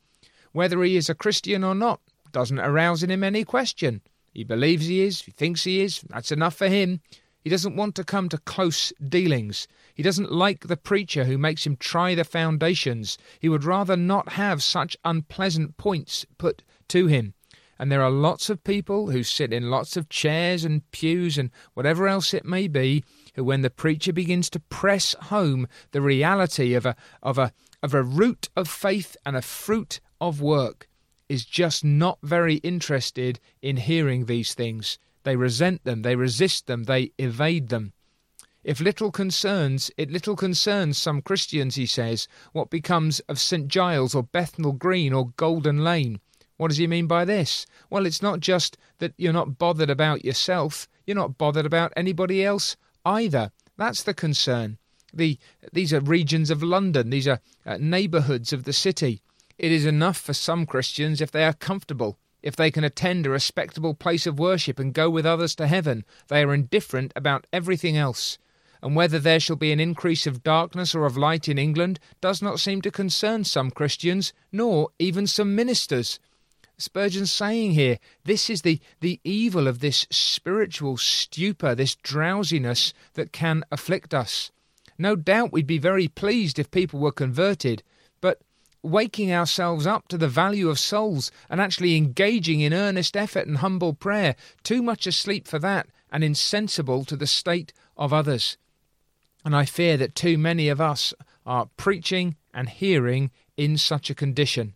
Whether 0.52 0.84
he 0.84 0.96
is 0.96 1.10
a 1.10 1.16
Christian 1.16 1.64
or 1.64 1.74
not 1.74 2.00
doesn't 2.32 2.60
arouse 2.60 3.02
in 3.02 3.10
him 3.10 3.24
any 3.24 3.44
question. 3.44 4.02
He 4.32 4.44
believes 4.44 4.86
he 4.86 5.02
is, 5.02 5.22
he 5.22 5.32
thinks 5.32 5.64
he 5.64 5.82
is, 5.82 6.02
that's 6.02 6.32
enough 6.32 6.54
for 6.54 6.68
him. 6.68 7.02
He 7.42 7.50
doesn't 7.50 7.76
want 7.76 7.96
to 7.96 8.04
come 8.04 8.30
to 8.30 8.38
close 8.38 8.94
dealings. 9.10 9.68
He 9.96 10.04
doesn't 10.04 10.32
like 10.32 10.68
the 10.68 10.78
preacher 10.78 11.26
who 11.26 11.40
makes 11.40 11.66
him 11.66 11.76
try 11.76 12.14
the 12.14 12.24
foundations. 12.24 13.18
He 13.40 13.50
would 13.50 13.64
rather 13.64 13.98
not 13.98 14.34
have 14.34 14.62
such 14.62 14.96
unpleasant 15.04 15.78
points 15.78 16.24
put 16.38 16.62
to 16.90 17.08
him. 17.08 17.34
And 17.80 17.92
there 17.92 18.02
are 18.02 18.10
lots 18.10 18.50
of 18.50 18.64
people 18.64 19.12
who 19.12 19.24
sit 19.24 19.54
in 19.54 19.70
lots 19.70 19.98
of 19.98 20.10
chairs 20.10 20.66
and 20.66 20.90
pews 20.92 21.38
and 21.38 21.52
whatever 21.74 22.08
else 22.08 22.34
it 22.34 22.46
may 22.46 22.68
be, 22.68 23.04
who, 23.36 23.44
when 23.44 23.62
the 23.62 23.70
preacher 23.70 24.12
begins 24.12 24.50
to 24.52 24.60
press 24.60 25.16
home 25.24 25.68
the 25.92 26.02
reality 26.02 26.74
of 26.74 26.86
a, 26.86 26.96
of 27.22 27.38
a, 27.38 27.52
of 27.84 27.94
a 27.94 28.04
root 28.04 28.50
of 28.56 28.68
faith 28.68 29.16
and 29.26 29.36
a 29.36 29.42
fruit 29.42 30.00
of 30.20 30.42
work, 30.42 30.88
is 31.30 31.46
just 31.46 31.84
not 31.84 32.18
very 32.24 32.56
interested 32.56 33.40
in 33.62 33.78
hearing 33.78 34.26
these 34.26 34.54
things. 34.54 34.98
They 35.24 35.36
resent 35.36 35.84
them, 35.84 36.02
they 36.02 36.16
resist 36.16 36.68
them, 36.68 36.86
they 36.86 37.12
evade 37.18 37.70
them. 37.70 37.94
If 38.64 38.80
little 38.80 39.12
concerns, 39.12 39.92
it 39.98 40.12
little 40.12 40.36
concerns 40.36 40.98
some 40.98 41.22
Christians, 41.22 41.76
he 41.76 41.86
says, 41.86 42.28
what 42.54 42.70
becomes 42.70 43.20
of 43.22 43.40
St 43.40 43.68
Giles 43.68 44.16
or 44.16 44.24
Bethnal 44.24 44.74
Green 44.74 45.14
or 45.14 45.30
Golden 45.38 45.84
Lane. 45.84 46.20
What 46.58 46.70
does 46.70 46.78
he 46.78 46.88
mean 46.88 47.08
by 47.08 47.24
this? 47.24 47.66
Well, 47.90 48.06
it's 48.06 48.22
not 48.22 48.40
just 48.40 48.78
that 48.98 49.14
you're 49.18 49.32
not 49.32 49.58
bothered 49.58 49.90
about 49.90 50.26
yourself, 50.26 50.88
you're 51.06 51.16
not 51.16 51.38
bothered 51.38 51.66
about 51.66 51.94
anybody 51.96 52.44
else 52.44 52.76
either. 53.06 53.52
That's 53.78 54.04
the 54.04 54.14
concern. 54.14 54.78
The, 55.14 55.38
these 55.72 55.94
are 55.94 56.00
regions 56.00 56.50
of 56.50 56.64
London, 56.64 57.12
these 57.12 57.28
are 57.28 57.40
uh, 57.66 57.78
neighbourhoods 57.80 58.52
of 58.52 58.64
the 58.64 58.74
city. 58.74 59.22
It 59.58 59.72
is 59.72 59.86
enough 59.86 60.18
for 60.18 60.34
some 60.34 60.66
Christians 60.66 61.22
if 61.22 61.32
they 61.32 61.44
are 61.44 61.54
comfortable, 61.54 62.20
if 62.44 62.56
they 62.56 62.70
can 62.70 62.84
attend 62.84 63.26
a 63.26 63.30
respectable 63.30 63.94
place 63.94 64.28
of 64.28 64.40
worship 64.40 64.80
and 64.80 64.94
go 64.94 65.10
with 65.10 65.26
others 65.26 65.56
to 65.56 65.68
heaven. 65.68 66.06
They 66.28 66.44
are 66.44 66.54
indifferent 66.54 67.14
about 67.16 67.48
everything 67.54 67.98
else. 67.98 68.38
And 68.82 68.96
whether 68.96 69.18
there 69.18 69.40
shall 69.40 69.56
be 69.56 69.72
an 69.72 69.80
increase 69.80 70.28
of 70.28 70.44
darkness 70.44 70.94
or 70.94 71.06
of 71.06 71.18
light 71.18 71.48
in 71.48 71.58
England 71.58 72.00
does 72.22 72.42
not 72.42 72.60
seem 72.60 72.82
to 72.84 72.92
concern 72.92 73.44
some 73.44 73.72
Christians, 73.72 74.34
nor 74.52 74.90
even 75.00 75.26
some 75.26 75.56
ministers. 75.56 76.20
Spurgeon's 76.80 77.32
saying 77.32 77.72
here, 77.72 77.98
this 78.24 78.52
is 78.52 78.62
the, 78.62 78.80
the 79.00 79.20
evil 79.24 79.68
of 79.68 79.80
this 79.80 80.06
spiritual 80.12 80.96
stupor, 80.98 81.74
this 81.74 81.96
drowsiness 81.96 82.94
that 83.16 83.32
can 83.32 83.64
afflict 83.72 84.14
us. 84.14 84.52
No 84.96 85.16
doubt 85.16 85.52
we'd 85.52 85.66
be 85.66 85.80
very 85.80 86.08
pleased 86.08 86.60
if 86.60 86.70
people 86.70 87.00
were 87.00 87.12
converted, 87.12 87.82
but 88.22 88.42
waking 88.84 89.34
ourselves 89.34 89.88
up 89.88 90.08
to 90.10 90.20
the 90.20 90.28
value 90.28 90.70
of 90.70 90.78
souls 90.78 91.32
and 91.50 91.60
actually 91.60 91.98
engaging 91.98 92.62
in 92.62 92.74
earnest 92.74 93.18
effort 93.18 93.48
and 93.48 93.58
humble 93.58 93.94
prayer, 93.94 94.36
too 94.62 94.84
much 94.84 95.08
asleep 95.08 95.48
for 95.48 95.58
that 95.58 95.88
and 96.12 96.24
insensible 96.24 97.04
to 97.06 97.16
the 97.16 97.28
state 97.28 97.74
of 97.98 98.14
others. 98.14 98.56
And 99.44 99.56
I 99.56 99.66
fear 99.66 99.98
that 99.98 100.14
too 100.14 100.38
many 100.38 100.70
of 100.70 100.80
us 100.80 101.12
are 101.44 101.70
preaching 101.76 102.36
and 102.54 102.70
hearing 102.70 103.32
in 103.56 103.78
such 103.78 104.12
a 104.12 104.16
condition 104.16 104.76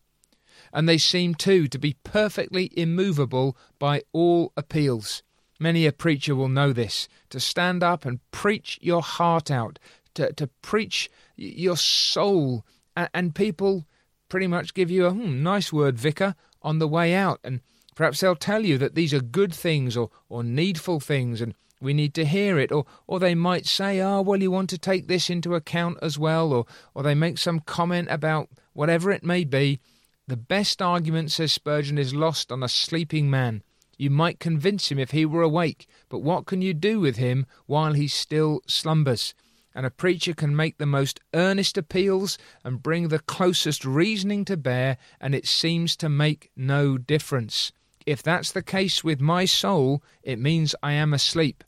and 0.73 0.87
they 0.87 0.97
seem 0.97 1.35
too 1.35 1.67
to 1.67 1.79
be 1.79 1.95
perfectly 2.03 2.71
immovable 2.75 3.57
by 3.79 4.03
all 4.11 4.53
appeals. 4.55 5.23
Many 5.59 5.85
a 5.85 5.91
preacher 5.91 6.35
will 6.35 6.49
know 6.49 6.73
this 6.73 7.07
to 7.29 7.39
stand 7.39 7.83
up 7.83 8.05
and 8.05 8.19
preach 8.31 8.79
your 8.81 9.01
heart 9.01 9.51
out, 9.51 9.77
to, 10.15 10.33
to 10.33 10.47
preach 10.61 11.09
your 11.35 11.77
soul, 11.77 12.65
and, 12.95 13.35
people 13.35 13.85
pretty 14.27 14.47
much 14.47 14.73
give 14.73 14.89
you 14.89 15.05
a 15.05 15.11
hmm, 15.11 15.43
nice 15.43 15.71
word, 15.71 15.99
vicar, 15.99 16.35
on 16.61 16.79
the 16.79 16.87
way 16.87 17.13
out. 17.13 17.39
And 17.43 17.61
perhaps 17.95 18.19
they'll 18.19 18.35
tell 18.35 18.65
you 18.65 18.77
that 18.79 18.95
these 18.95 19.13
are 19.13 19.21
good 19.21 19.53
things 19.53 19.95
or, 19.95 20.09
or 20.29 20.43
needful 20.43 20.99
things 20.99 21.41
and 21.41 21.53
we 21.81 21.93
need 21.93 22.13
to 22.13 22.25
hear 22.25 22.59
it. 22.59 22.71
Or, 22.71 22.85
or 23.07 23.19
they 23.19 23.35
might 23.35 23.65
say, 23.65 23.99
oh, 23.99 24.21
well, 24.21 24.41
you 24.41 24.51
want 24.51 24.69
to 24.69 24.77
take 24.77 25.07
this 25.07 25.29
into 25.29 25.55
account 25.55 25.97
as 26.01 26.17
well. 26.17 26.53
Or, 26.53 26.65
or 26.93 27.03
they 27.03 27.15
make 27.15 27.37
some 27.37 27.59
comment 27.59 28.07
about 28.11 28.49
whatever 28.73 29.11
it 29.11 29.23
may 29.23 29.43
be. 29.43 29.79
The 30.27 30.37
best 30.37 30.81
argument, 30.81 31.31
says 31.31 31.51
Spurgeon, 31.51 31.97
is 31.97 32.13
lost 32.13 32.51
on 32.51 32.63
a 32.63 32.69
sleeping 32.69 33.29
man. 33.29 33.63
You 33.97 34.09
might 34.09 34.39
convince 34.39 34.91
him 34.91 34.97
if 34.97 35.11
he 35.11 35.25
were 35.25 35.41
awake, 35.41 35.87
but 36.09 36.19
what 36.19 36.45
can 36.45 36.61
you 36.61 36.73
do 36.73 36.99
with 36.99 37.17
him 37.17 37.45
while 37.65 37.93
he 37.93 38.07
still 38.07 38.61
slumbers? 38.67 39.33
And 39.73 39.85
a 39.85 39.91
preacher 39.91 40.33
can 40.33 40.55
make 40.55 40.77
the 40.77 40.85
most 40.85 41.19
earnest 41.33 41.77
appeals 41.77 42.37
and 42.63 42.83
bring 42.83 43.07
the 43.07 43.19
closest 43.19 43.85
reasoning 43.85 44.45
to 44.45 44.57
bear, 44.57 44.97
and 45.19 45.33
it 45.33 45.47
seems 45.47 45.95
to 45.97 46.09
make 46.09 46.51
no 46.55 46.97
difference. 46.97 47.71
If 48.05 48.23
that's 48.23 48.51
the 48.51 48.63
case 48.63 49.03
with 49.03 49.21
my 49.21 49.45
soul, 49.45 50.03
it 50.23 50.39
means 50.39 50.75
I 50.81 50.93
am 50.93 51.13
asleep. 51.13 51.63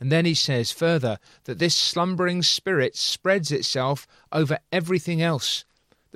And 0.00 0.12
then 0.12 0.24
he 0.24 0.34
says 0.34 0.70
further 0.70 1.18
that 1.44 1.58
this 1.58 1.74
slumbering 1.74 2.42
spirit 2.42 2.96
spreads 2.96 3.50
itself 3.50 4.06
over 4.32 4.58
everything 4.70 5.20
else. 5.22 5.64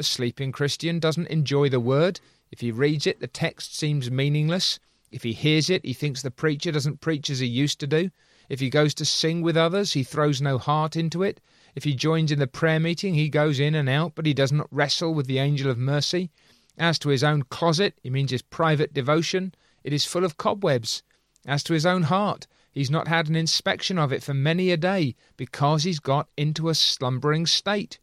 The 0.02 0.06
sleeping 0.06 0.50
Christian 0.50 0.98
doesn't 0.98 1.28
enjoy 1.28 1.68
the 1.68 1.78
word. 1.78 2.18
If 2.50 2.58
he 2.58 2.72
reads 2.72 3.06
it, 3.06 3.20
the 3.20 3.28
text 3.28 3.76
seems 3.76 4.10
meaningless. 4.10 4.80
If 5.12 5.22
he 5.22 5.32
hears 5.32 5.70
it, 5.70 5.84
he 5.84 5.92
thinks 5.92 6.22
the 6.22 6.32
preacher 6.32 6.72
doesn't 6.72 7.00
preach 7.00 7.30
as 7.30 7.38
he 7.38 7.46
used 7.46 7.78
to 7.78 7.86
do. 7.86 8.10
If 8.48 8.58
he 8.58 8.68
goes 8.68 8.94
to 8.94 9.04
sing 9.04 9.42
with 9.42 9.56
others, 9.56 9.92
he 9.92 10.02
throws 10.02 10.42
no 10.42 10.58
heart 10.58 10.96
into 10.96 11.22
it. 11.22 11.40
If 11.76 11.84
he 11.84 11.94
joins 11.94 12.32
in 12.32 12.40
the 12.40 12.48
prayer 12.48 12.80
meeting, 12.80 13.14
he 13.14 13.28
goes 13.28 13.60
in 13.60 13.76
and 13.76 13.88
out, 13.88 14.16
but 14.16 14.26
he 14.26 14.34
does 14.34 14.50
not 14.50 14.66
wrestle 14.72 15.14
with 15.14 15.28
the 15.28 15.38
angel 15.38 15.70
of 15.70 15.78
mercy. 15.78 16.32
As 16.76 16.98
to 16.98 17.10
his 17.10 17.22
own 17.22 17.44
closet, 17.44 17.96
he 18.02 18.10
means 18.10 18.32
his 18.32 18.42
private 18.42 18.92
devotion, 18.92 19.54
it 19.84 19.92
is 19.92 20.04
full 20.04 20.24
of 20.24 20.36
cobwebs. 20.36 21.04
As 21.46 21.62
to 21.62 21.74
his 21.74 21.86
own 21.86 22.02
heart, 22.02 22.48
he's 22.72 22.90
not 22.90 23.06
had 23.06 23.28
an 23.28 23.36
inspection 23.36 24.00
of 24.00 24.12
it 24.12 24.24
for 24.24 24.34
many 24.34 24.72
a 24.72 24.76
day, 24.76 25.14
because 25.36 25.84
he's 25.84 26.00
got 26.00 26.28
into 26.36 26.70
a 26.70 26.74
slumbering 26.74 27.46
state. 27.46 28.00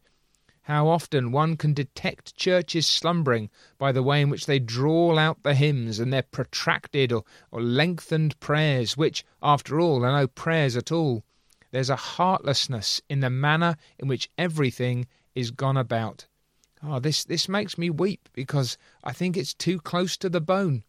How 0.69 0.87
often 0.87 1.31
one 1.31 1.57
can 1.57 1.73
detect 1.73 2.35
churches 2.35 2.85
slumbering 2.85 3.49
by 3.79 3.91
the 3.91 4.03
way 4.03 4.21
in 4.21 4.29
which 4.29 4.45
they 4.45 4.59
drawl 4.59 5.17
out 5.17 5.41
the 5.41 5.55
hymns 5.55 5.97
and 5.97 6.13
their 6.13 6.21
protracted 6.21 7.11
or, 7.11 7.23
or 7.49 7.59
lengthened 7.59 8.39
prayers, 8.39 8.95
which, 8.95 9.25
after 9.41 9.79
all, 9.79 10.05
are 10.05 10.11
no 10.11 10.27
prayers 10.27 10.77
at 10.77 10.91
all. 10.91 11.23
There's 11.71 11.89
a 11.89 11.95
heartlessness 11.95 13.01
in 13.09 13.21
the 13.21 13.31
manner 13.31 13.77
in 13.97 14.07
which 14.07 14.29
everything 14.37 15.07
is 15.33 15.49
gone 15.49 15.75
about. 15.75 16.27
Oh, 16.83 16.99
this, 16.99 17.23
this 17.23 17.49
makes 17.49 17.79
me 17.79 17.89
weep 17.89 18.29
because 18.33 18.77
I 19.03 19.11
think 19.11 19.35
it's 19.35 19.55
too 19.55 19.79
close 19.79 20.17
to 20.17 20.29
the 20.29 20.39
bone. 20.39 20.83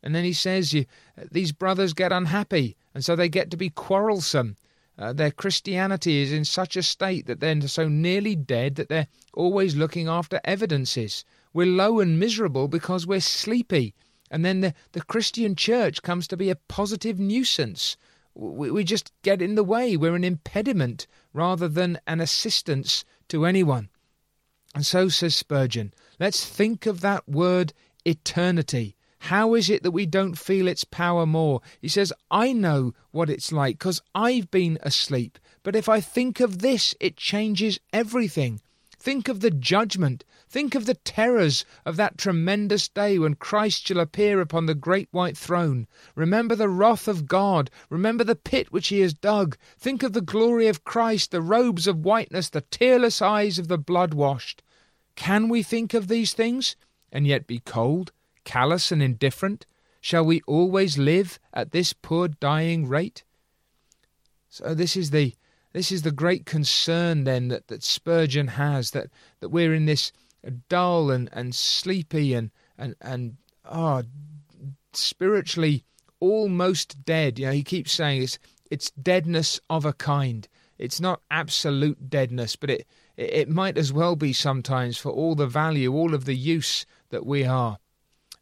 And 0.00 0.14
then 0.14 0.22
he 0.22 0.32
says, 0.32 0.72
you, 0.72 0.86
These 1.32 1.50
brothers 1.50 1.92
get 1.92 2.12
unhappy, 2.12 2.76
and 2.94 3.04
so 3.04 3.16
they 3.16 3.28
get 3.28 3.50
to 3.50 3.56
be 3.56 3.70
quarrelsome. 3.70 4.54
Uh, 4.96 5.12
their 5.12 5.30
Christianity 5.30 6.22
is 6.22 6.32
in 6.32 6.44
such 6.44 6.76
a 6.76 6.82
state 6.82 7.26
that 7.26 7.40
they're 7.40 7.60
so 7.62 7.88
nearly 7.88 8.36
dead 8.36 8.76
that 8.76 8.88
they're 8.88 9.08
always 9.32 9.74
looking 9.74 10.08
after 10.08 10.40
evidences. 10.44 11.24
We're 11.52 11.66
low 11.66 11.98
and 12.00 12.18
miserable 12.18 12.68
because 12.68 13.06
we're 13.06 13.20
sleepy. 13.20 13.94
And 14.30 14.44
then 14.44 14.60
the, 14.60 14.74
the 14.92 15.02
Christian 15.02 15.56
church 15.56 16.02
comes 16.02 16.28
to 16.28 16.36
be 16.36 16.48
a 16.48 16.56
positive 16.56 17.18
nuisance. 17.18 17.96
We, 18.34 18.70
we 18.70 18.84
just 18.84 19.12
get 19.22 19.42
in 19.42 19.56
the 19.56 19.64
way. 19.64 19.96
We're 19.96 20.16
an 20.16 20.24
impediment 20.24 21.06
rather 21.32 21.68
than 21.68 21.98
an 22.06 22.20
assistance 22.20 23.04
to 23.28 23.46
anyone. 23.46 23.88
And 24.74 24.86
so 24.86 25.08
says 25.08 25.36
Spurgeon, 25.36 25.92
let's 26.18 26.44
think 26.44 26.86
of 26.86 27.00
that 27.00 27.28
word 27.28 27.72
eternity. 28.04 28.96
How 29.28 29.54
is 29.54 29.70
it 29.70 29.82
that 29.84 29.92
we 29.92 30.04
don't 30.04 30.36
feel 30.36 30.68
its 30.68 30.84
power 30.84 31.24
more? 31.24 31.62
He 31.80 31.88
says, 31.88 32.12
I 32.30 32.52
know 32.52 32.92
what 33.10 33.30
it's 33.30 33.52
like 33.52 33.78
because 33.78 34.02
I've 34.14 34.50
been 34.50 34.76
asleep. 34.82 35.38
But 35.62 35.74
if 35.74 35.88
I 35.88 36.02
think 36.02 36.40
of 36.40 36.58
this, 36.58 36.94
it 37.00 37.16
changes 37.16 37.80
everything. 37.90 38.60
Think 38.98 39.28
of 39.28 39.40
the 39.40 39.50
judgment. 39.50 40.24
Think 40.46 40.74
of 40.74 40.84
the 40.84 40.96
terrors 40.96 41.64
of 41.86 41.96
that 41.96 42.18
tremendous 42.18 42.86
day 42.86 43.18
when 43.18 43.34
Christ 43.36 43.86
shall 43.86 44.00
appear 44.00 44.42
upon 44.42 44.66
the 44.66 44.74
great 44.74 45.08
white 45.10 45.38
throne. 45.38 45.86
Remember 46.14 46.54
the 46.54 46.68
wrath 46.68 47.08
of 47.08 47.26
God. 47.26 47.70
Remember 47.88 48.24
the 48.24 48.36
pit 48.36 48.72
which 48.72 48.88
he 48.88 49.00
has 49.00 49.14
dug. 49.14 49.56
Think 49.78 50.02
of 50.02 50.12
the 50.12 50.20
glory 50.20 50.66
of 50.66 50.84
Christ, 50.84 51.30
the 51.30 51.40
robes 51.40 51.86
of 51.86 52.04
whiteness, 52.04 52.50
the 52.50 52.60
tearless 52.60 53.22
eyes 53.22 53.58
of 53.58 53.68
the 53.68 53.78
blood 53.78 54.12
washed. 54.12 54.62
Can 55.16 55.48
we 55.48 55.62
think 55.62 55.94
of 55.94 56.08
these 56.08 56.34
things 56.34 56.76
and 57.10 57.26
yet 57.26 57.46
be 57.46 57.60
cold? 57.60 58.12
Callous 58.44 58.92
and 58.92 59.02
indifferent? 59.02 59.66
Shall 60.00 60.24
we 60.24 60.42
always 60.46 60.98
live 60.98 61.38
at 61.52 61.72
this 61.72 61.92
poor 61.92 62.28
dying 62.28 62.86
rate? 62.86 63.24
So 64.48 64.74
this 64.74 64.96
is 64.96 65.10
the 65.10 65.34
this 65.72 65.90
is 65.90 66.02
the 66.02 66.12
great 66.12 66.46
concern 66.46 67.24
then 67.24 67.48
that, 67.48 67.66
that 67.66 67.82
Spurgeon 67.82 68.48
has 68.48 68.92
that, 68.92 69.08
that 69.40 69.48
we're 69.48 69.74
in 69.74 69.86
this 69.86 70.12
dull 70.68 71.10
and, 71.10 71.28
and 71.32 71.54
sleepy 71.54 72.34
and 72.34 72.50
and 72.78 72.94
and 73.00 73.36
ah 73.64 74.02
oh, 74.02 74.68
spiritually 74.92 75.84
almost 76.20 77.04
dead. 77.04 77.38
You 77.38 77.46
know, 77.46 77.52
he 77.52 77.64
keeps 77.64 77.92
saying 77.92 78.22
it's 78.22 78.38
it's 78.70 78.90
deadness 78.92 79.60
of 79.68 79.84
a 79.84 79.92
kind. 79.92 80.46
It's 80.78 81.00
not 81.00 81.22
absolute 81.30 82.10
deadness, 82.10 82.56
but 82.56 82.70
it 82.70 82.86
it 83.16 83.48
might 83.48 83.78
as 83.78 83.92
well 83.92 84.16
be 84.16 84.32
sometimes 84.32 84.98
for 84.98 85.10
all 85.10 85.34
the 85.34 85.46
value, 85.46 85.92
all 85.92 86.14
of 86.14 86.24
the 86.24 86.36
use 86.36 86.84
that 87.10 87.24
we 87.24 87.44
are. 87.44 87.78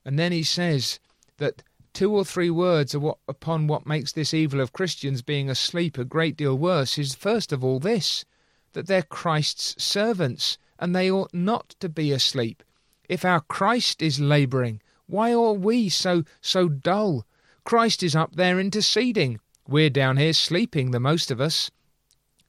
And 0.05 0.19
then 0.19 0.33
he 0.33 0.43
says 0.43 0.99
that 1.39 1.63
two 1.93 2.15
or 2.15 2.25
three 2.25 2.51
words 2.51 2.97
what, 2.97 3.19
upon 3.29 3.67
what 3.67 3.87
makes 3.87 4.13
this 4.13 4.35
evil 4.35 4.61
of 4.61 4.73
Christians 4.73 5.23
being 5.23 5.51
asleep 5.51 5.99
a 5.99 6.05
great 6.05 6.37
deal 6.37 6.57
worse 6.57 6.99
is 6.99 7.15
first 7.15 7.53
of 7.53 7.63
all 7.63 7.79
this 7.79 8.25
that 8.73 8.87
they're 8.87 9.03
Christ's 9.03 9.83
servants, 9.83 10.57
and 10.79 10.97
they 10.97 11.11
ought 11.11 11.35
not 11.35 11.77
to 11.81 11.89
be 11.89 12.11
asleep. 12.11 12.63
If 13.09 13.25
our 13.25 13.41
Christ 13.41 14.01
is 14.01 14.19
labouring, 14.19 14.81
why 15.07 15.33
are 15.33 15.53
we 15.53 15.89
so 15.89 16.25
so 16.41 16.69
dull? 16.69 17.27
Christ 17.65 18.03
is 18.03 18.17
up 18.17 18.35
there 18.35 18.59
interceding. 18.59 19.41
We're 19.69 19.91
down 19.91 20.17
here 20.17 20.33
sleeping, 20.33 20.91
the 20.91 21.01
most 21.01 21.31
of 21.31 21.41
us. 21.41 21.71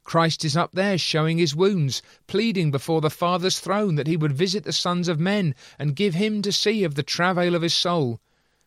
Christ 0.03 0.43
is 0.43 0.57
up 0.57 0.73
there 0.73 0.97
showing 0.97 1.37
his 1.37 1.55
wounds, 1.55 2.01
pleading 2.27 2.71
before 2.71 2.99
the 2.99 3.09
Father's 3.09 3.59
throne 3.59 3.95
that 3.95 4.07
he 4.07 4.17
would 4.17 4.33
visit 4.33 4.63
the 4.63 4.73
sons 4.73 5.07
of 5.07 5.19
men 5.19 5.55
and 5.79 5.95
give 5.95 6.13
him 6.13 6.41
to 6.41 6.51
see 6.51 6.83
of 6.83 6.95
the 6.95 7.03
travail 7.03 7.55
of 7.55 7.61
his 7.61 7.73
soul. 7.73 8.19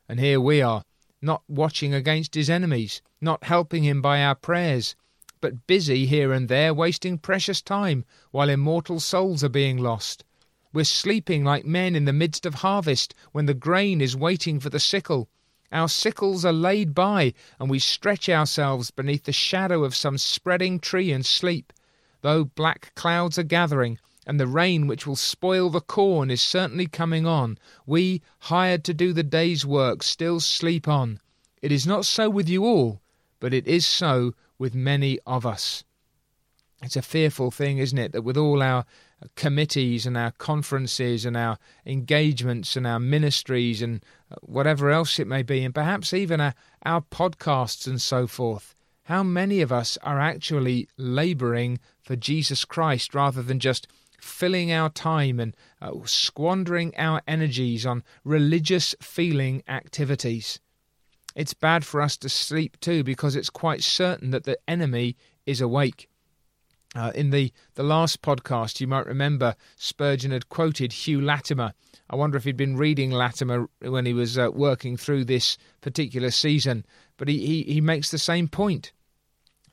And 0.09 0.19
here 0.19 0.40
we 0.40 0.62
are, 0.62 0.83
not 1.21 1.43
watching 1.47 1.93
against 1.93 2.35
his 2.35 2.49
enemies, 2.49 3.02
not 3.21 3.45
helping 3.45 3.85
him 3.85 4.00
by 4.00 4.23
our 4.23 4.35
prayers, 4.35 4.97
but 5.40 5.66
busy 5.66 6.07
here 6.07 6.33
and 6.33 6.49
there 6.49 6.73
wasting 6.73 7.19
precious 7.19 7.61
time 7.61 8.05
while 8.31 8.49
immortal 8.49 8.99
souls 8.99 9.45
are 9.45 9.50
being 9.50 9.76
lost. 9.76 10.25
We're 10.73 10.85
sleeping 10.85 11.45
like 11.45 11.64
men 11.64 11.95
in 11.95 12.07
the 12.07 12.12
midst 12.12 12.47
of 12.47 12.57
harvest 12.57 13.14
when 13.33 13.47
the 13.47 13.55
grain 13.55 14.00
is 14.00 14.16
waiting 14.16 14.59
for 14.59 14.71
the 14.71 14.81
sickle. 14.81 15.28
Our 15.73 15.88
sickles 15.88 16.44
are 16.44 16.52
laid 16.52 16.94
by, 16.94 17.35
and 17.58 17.68
we 17.68 17.78
stretch 17.78 18.28
ourselves 18.28 18.90
beneath 18.90 19.25
the 19.25 19.32
shadow 19.32 19.85
of 19.85 19.96
some 19.96 20.18
spreading 20.18 20.78
tree 20.78 21.12
and 21.12 21.25
sleep. 21.25 21.73
Though 22.23 22.44
black 22.44 22.92
clouds 22.94 23.38
are 23.38 23.42
gathering, 23.42 23.99
and 24.26 24.40
the 24.40 24.46
rain 24.46 24.87
which 24.87 25.06
will 25.06 25.16
spoil 25.16 25.70
the 25.70 25.80
corn 25.80 26.30
is 26.30 26.42
certainly 26.42 26.87
coming 26.87 27.26
on, 27.26 27.58
we, 27.87 28.23
hired 28.40 28.85
to 28.85 28.94
do 28.94 29.12
the 29.12 29.23
day's 29.23 29.64
work, 29.64 30.02
still 30.02 30.40
sleep 30.40 30.88
on. 30.88 31.20
It 31.62 31.73
is 31.73 31.87
not 31.87 32.04
so 32.04 32.28
with 32.28 32.49
you 32.49 32.64
all, 32.64 33.00
but 33.40 33.54
it 33.54 33.66
is 33.66 33.87
so 33.87 34.35
with 34.58 34.75
many 34.75 35.18
of 35.26 35.46
us. 35.46 35.85
It's 36.82 36.96
a 36.96 37.02
fearful 37.02 37.50
thing, 37.50 37.78
isn't 37.78 37.99
it, 37.99 38.12
that 38.12 38.23
with 38.23 38.37
all 38.37 38.62
our 38.62 38.85
committees 39.35 40.06
and 40.06 40.16
our 40.16 40.30
conferences 40.33 41.25
and 41.25 41.37
our 41.37 41.59
engagements 41.85 42.76
and 42.76 42.87
our 42.87 43.00
ministries 43.00 43.83
and 43.83 44.04
uh, 44.30 44.37
whatever 44.42 44.90
else 44.90 45.18
it 45.18 45.26
may 45.26 45.42
be, 45.42 45.64
and 45.64 45.75
perhaps 45.75 46.12
even 46.12 46.40
our, 46.40 46.54
our 46.85 47.00
podcasts 47.00 47.87
and 47.87 48.00
so 48.00 48.26
forth, 48.26 48.75
how 49.04 49.23
many 49.23 49.61
of 49.61 49.73
us 49.73 49.97
are 50.02 50.21
actually 50.21 50.88
labouring 50.97 51.78
for 52.02 52.16
Jesus 52.16 52.64
Christ 52.64 53.14
rather 53.14 53.42
than 53.42 53.61
just 53.61 53.87
filling 54.21 54.73
our 54.73 54.90
time 54.90 55.38
and 55.38 55.56
uh, 55.80 55.92
squandering 56.04 56.92
our 56.97 57.23
energies 57.28 57.87
on 57.87 58.02
religious 58.25 58.95
feeling 59.00 59.62
activities? 59.68 60.61
It's 61.37 61.54
bad 61.54 61.85
for 61.85 62.00
us 62.00 62.16
to 62.18 62.28
sleep 62.28 62.80
too 62.80 63.04
because 63.04 63.37
it's 63.37 63.50
quite 63.50 63.83
certain 63.83 64.30
that 64.30 64.45
the 64.45 64.59
enemy 64.66 65.16
is 65.45 65.61
awake. 65.61 66.09
Uh, 66.97 67.12
in 67.15 67.29
the, 67.29 67.53
the 67.75 67.83
last 67.83 68.23
podcast, 68.23 68.81
you 68.81 68.87
might 68.87 69.05
remember 69.05 69.55
Spurgeon 69.76 70.31
had 70.31 70.49
quoted 70.49 70.95
Hugh 70.95 71.21
Latimer. 71.21 71.75
I 72.09 72.17
wonder 72.17 72.38
if 72.38 72.45
he'd 72.45 72.57
been 72.57 72.79
reading 72.79 73.11
Latimer 73.11 73.69
when 73.83 74.07
he 74.07 74.15
was 74.15 74.38
uh, 74.38 74.49
working 74.50 74.97
through 74.97 75.26
this 75.26 75.59
particular 75.83 76.31
season. 76.31 76.87
But 77.19 77.29
he, 77.29 77.47
he, 77.47 77.62
he 77.75 77.81
makes 77.83 78.11
the 78.11 78.17
same 78.19 78.49
point. 78.49 78.93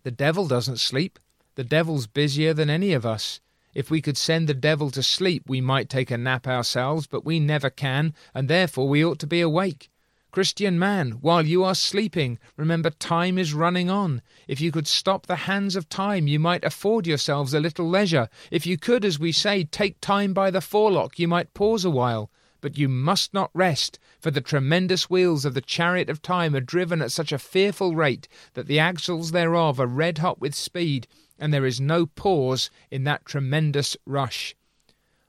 The 0.03 0.11
devil 0.11 0.49
doesn't 0.49 0.81
sleep. 0.81 1.17
The 1.55 1.63
devil's 1.63 2.07
busier 2.07 2.53
than 2.53 2.69
any 2.69 2.91
of 2.91 3.05
us. 3.05 3.39
If 3.73 3.89
we 3.89 4.01
could 4.01 4.17
send 4.17 4.49
the 4.49 4.53
devil 4.53 4.91
to 4.91 5.01
sleep, 5.01 5.43
we 5.47 5.61
might 5.61 5.89
take 5.89 6.11
a 6.11 6.17
nap 6.17 6.45
ourselves, 6.45 7.07
but 7.07 7.23
we 7.23 7.39
never 7.39 7.69
can, 7.69 8.13
and 8.33 8.49
therefore 8.49 8.89
we 8.89 9.03
ought 9.03 9.19
to 9.19 9.27
be 9.27 9.39
awake. 9.39 9.89
Christian 10.33 10.79
man, 10.79 11.11
while 11.21 11.45
you 11.45 11.63
are 11.63 11.75
sleeping, 11.75 12.39
remember 12.57 12.89
time 12.89 13.37
is 13.37 13.53
running 13.53 13.91
on. 13.91 14.23
If 14.47 14.59
you 14.59 14.71
could 14.71 14.87
stop 14.87 15.27
the 15.27 15.35
hands 15.45 15.75
of 15.75 15.87
time, 15.89 16.25
you 16.25 16.39
might 16.39 16.65
afford 16.65 17.05
yourselves 17.05 17.53
a 17.53 17.59
little 17.59 17.87
leisure. 17.87 18.27
If 18.49 18.65
you 18.65 18.75
could, 18.75 19.05
as 19.05 19.19
we 19.19 19.31
say, 19.31 19.63
take 19.63 20.01
time 20.01 20.33
by 20.33 20.49
the 20.49 20.59
forelock, 20.59 21.19
you 21.19 21.27
might 21.27 21.53
pause 21.53 21.85
a 21.85 21.91
while. 21.91 22.31
But 22.61 22.79
you 22.79 22.89
must 22.89 23.31
not 23.31 23.51
rest, 23.53 23.99
for 24.19 24.31
the 24.31 24.41
tremendous 24.41 25.07
wheels 25.07 25.45
of 25.45 25.53
the 25.53 25.61
chariot 25.61 26.09
of 26.09 26.23
time 26.23 26.55
are 26.55 26.61
driven 26.61 26.99
at 27.03 27.11
such 27.11 27.31
a 27.31 27.37
fearful 27.37 27.95
rate 27.95 28.27
that 28.55 28.65
the 28.65 28.79
axles 28.79 29.33
thereof 29.33 29.79
are 29.79 29.85
red 29.85 30.17
hot 30.17 30.41
with 30.41 30.55
speed, 30.55 31.05
and 31.37 31.53
there 31.53 31.63
is 31.63 31.79
no 31.79 32.07
pause 32.07 32.71
in 32.89 33.03
that 33.03 33.23
tremendous 33.25 33.95
rush. 34.03 34.55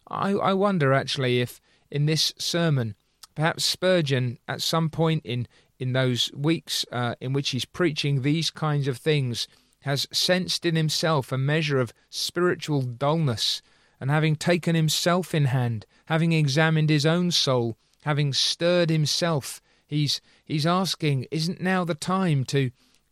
I, 0.08 0.30
I 0.30 0.54
wonder, 0.54 0.94
actually, 0.94 1.42
if 1.42 1.60
in 1.90 2.06
this 2.06 2.32
sermon 2.38 2.94
Perhaps 3.34 3.64
Spurgeon, 3.64 4.38
at 4.46 4.62
some 4.62 4.88
point 4.88 5.24
in, 5.24 5.46
in 5.78 5.92
those 5.92 6.30
weeks 6.32 6.84
uh, 6.92 7.14
in 7.20 7.32
which 7.32 7.50
he's 7.50 7.64
preaching 7.64 8.22
these 8.22 8.50
kinds 8.50 8.86
of 8.86 8.98
things, 8.98 9.48
has 9.80 10.06
sensed 10.12 10.64
in 10.64 10.76
himself 10.76 11.32
a 11.32 11.38
measure 11.38 11.78
of 11.80 11.92
spiritual 12.10 12.82
dullness, 12.82 13.60
and 14.00 14.10
having 14.10 14.36
taken 14.36 14.74
himself 14.74 15.34
in 15.34 15.46
hand, 15.46 15.84
having 16.06 16.32
examined 16.32 16.90
his 16.90 17.06
own 17.06 17.30
soul, 17.30 17.76
having 18.02 18.32
stirred 18.32 18.90
himself, 18.90 19.60
he's 19.86 20.20
he's 20.44 20.66
asking, 20.66 21.26
isn't 21.30 21.60
now 21.60 21.84
the 21.84 21.94
time 21.94 22.44
to 22.44 22.70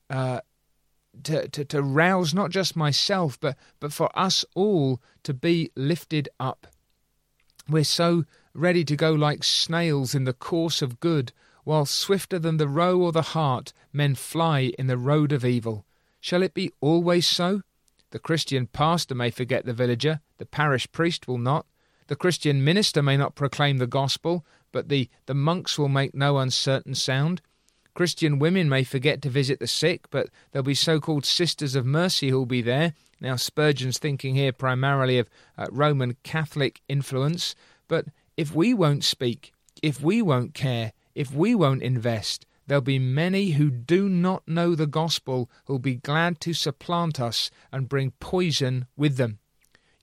uh, 0.09 0.41
to, 1.25 1.49
to, 1.49 1.65
to 1.65 1.83
rouse 1.83 2.33
not 2.33 2.51
just 2.51 2.77
myself, 2.77 3.39
but, 3.39 3.57
but 3.81 3.93
for 3.93 4.11
us 4.19 4.45
all 4.55 5.01
to 5.23 5.35
be 5.35 5.71
lifted 5.77 6.29
up. 6.41 6.67
We're 7.69 7.85
so 7.85 8.25
ready 8.55 8.85
to 8.85 8.97
go 8.97 9.13
like 9.13 9.45
snails 9.45 10.15
in 10.15 10.25
the 10.25 10.33
course 10.33 10.83
of 10.83 11.01
good, 11.01 11.33
while 11.65 11.87
swifter 11.87 12.39
than 12.39 12.57
the 12.57 12.69
roe 12.69 13.01
or 13.01 13.13
the 13.13 13.23
hart 13.23 13.73
men 13.93 14.15
fly 14.15 14.73
in 14.79 14.87
the 14.87 14.99
road 14.99 15.33
of 15.33 15.45
evil. 15.45 15.85
Shall 16.21 16.43
it 16.43 16.55
be 16.55 16.71
always 16.81 17.27
so? 17.27 17.63
The 18.11 18.19
Christian 18.19 18.67
pastor 18.67 19.15
may 19.15 19.31
forget 19.31 19.65
the 19.65 19.73
villager, 19.73 20.21
the 20.39 20.47
parish 20.47 20.91
priest 20.93 21.27
will 21.27 21.39
not. 21.39 21.67
The 22.09 22.17
Christian 22.17 22.63
minister 22.63 23.03
may 23.03 23.17
not 23.17 23.35
proclaim 23.35 23.79
the 23.79 23.87
gospel, 23.87 24.45
but 24.71 24.89
the, 24.89 25.09
the 25.27 25.35
monks 25.35 25.79
will 25.79 25.89
make 25.89 26.15
no 26.15 26.39
uncertain 26.39 26.95
sound. 26.95 27.41
Christian 27.95 28.39
women 28.39 28.69
may 28.69 28.85
forget 28.85 29.23
to 29.23 29.31
visit 29.31 29.61
the 29.61 29.67
sick, 29.67 30.11
but 30.11 30.29
there'll 30.51 30.65
be 30.65 30.75
so 30.75 30.99
called 30.99 31.25
sisters 31.25 31.75
of 31.75 31.85
mercy 31.87 32.31
who'll 32.31 32.47
be 32.47 32.63
there. 32.63 32.95
Now, 33.21 33.37
Spurgeon's 33.37 33.99
thinking 33.99 34.35
here 34.35 34.53
primarily 34.53 35.19
of 35.19 35.29
uh, 35.57 35.67
Roman 35.71 36.17
Catholic 36.23 36.81
influence, 36.89 37.55
but 37.89 38.07
if 38.37 38.55
we 38.55 38.73
won't 38.73 39.05
speak, 39.05 39.53
if 39.83 40.01
we 40.01 40.23
won't 40.23 40.55
care, 40.55 40.93
if 41.15 41.33
we 41.33 41.55
won't 41.55 41.83
invest, 41.83 42.47
there'll 42.67 42.81
be 42.81 42.99
many 42.99 43.51
who 43.51 43.71
do 43.71 44.09
not 44.09 44.47
know 44.47 44.75
the 44.75 44.87
gospel 44.87 45.51
who'll 45.67 45.79
be 45.79 45.97
glad 45.97 46.41
to 46.41 46.55
supplant 46.55 47.21
us 47.21 47.51
and 47.71 47.89
bring 47.89 48.13
poison 48.21 48.87
with 48.97 49.17
them. 49.17 49.39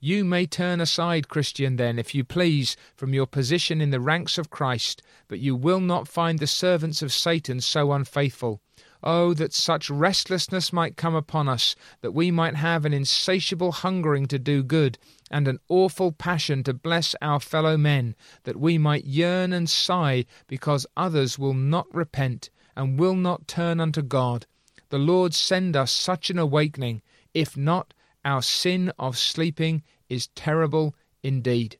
You 0.01 0.23
may 0.23 0.45
turn 0.45 0.79
aside, 0.79 1.27
Christian, 1.27 1.75
then, 1.75 1.99
if 1.99 2.15
you 2.15 2.23
please, 2.23 2.77
from 2.95 3.13
your 3.13 3.27
position 3.27 3.81
in 3.81 3.89
the 3.89 3.99
ranks 3.99 4.37
of 4.37 4.49
Christ, 4.49 5.01
but 5.27 5.39
you 5.39 5.57
will 5.57 5.81
not 5.81 6.07
find 6.07 6.39
the 6.39 6.47
servants 6.47 7.01
of 7.01 7.11
Satan 7.11 7.59
so 7.59 7.91
unfaithful. 7.91 8.61
Oh, 9.03 9.33
that 9.33 9.53
such 9.53 9.89
restlessness 9.89 10.71
might 10.71 10.95
come 10.95 11.15
upon 11.15 11.49
us, 11.49 11.75
that 12.01 12.11
we 12.13 12.31
might 12.31 12.55
have 12.55 12.85
an 12.85 12.93
insatiable 12.93 13.73
hungering 13.73 14.25
to 14.27 14.39
do 14.39 14.63
good, 14.63 14.97
and 15.29 15.47
an 15.47 15.59
awful 15.67 16.11
passion 16.11 16.63
to 16.63 16.73
bless 16.73 17.15
our 17.21 17.39
fellow 17.39 17.77
men, 17.77 18.15
that 18.43 18.59
we 18.59 18.77
might 18.77 19.05
yearn 19.05 19.53
and 19.53 19.69
sigh 19.69 20.25
because 20.47 20.87
others 20.97 21.37
will 21.37 21.53
not 21.53 21.93
repent 21.93 22.49
and 22.75 22.99
will 22.99 23.15
not 23.15 23.47
turn 23.47 23.79
unto 23.79 24.01
God. 24.01 24.45
The 24.89 24.97
Lord 24.97 25.33
send 25.33 25.75
us 25.75 25.91
such 25.91 26.29
an 26.29 26.39
awakening. 26.39 27.01
If 27.33 27.55
not, 27.55 27.93
our 28.25 28.41
sin 28.41 28.91
of 28.97 29.17
sleeping 29.17 29.83
is 30.09 30.27
terrible 30.35 30.95
indeed. 31.21 31.77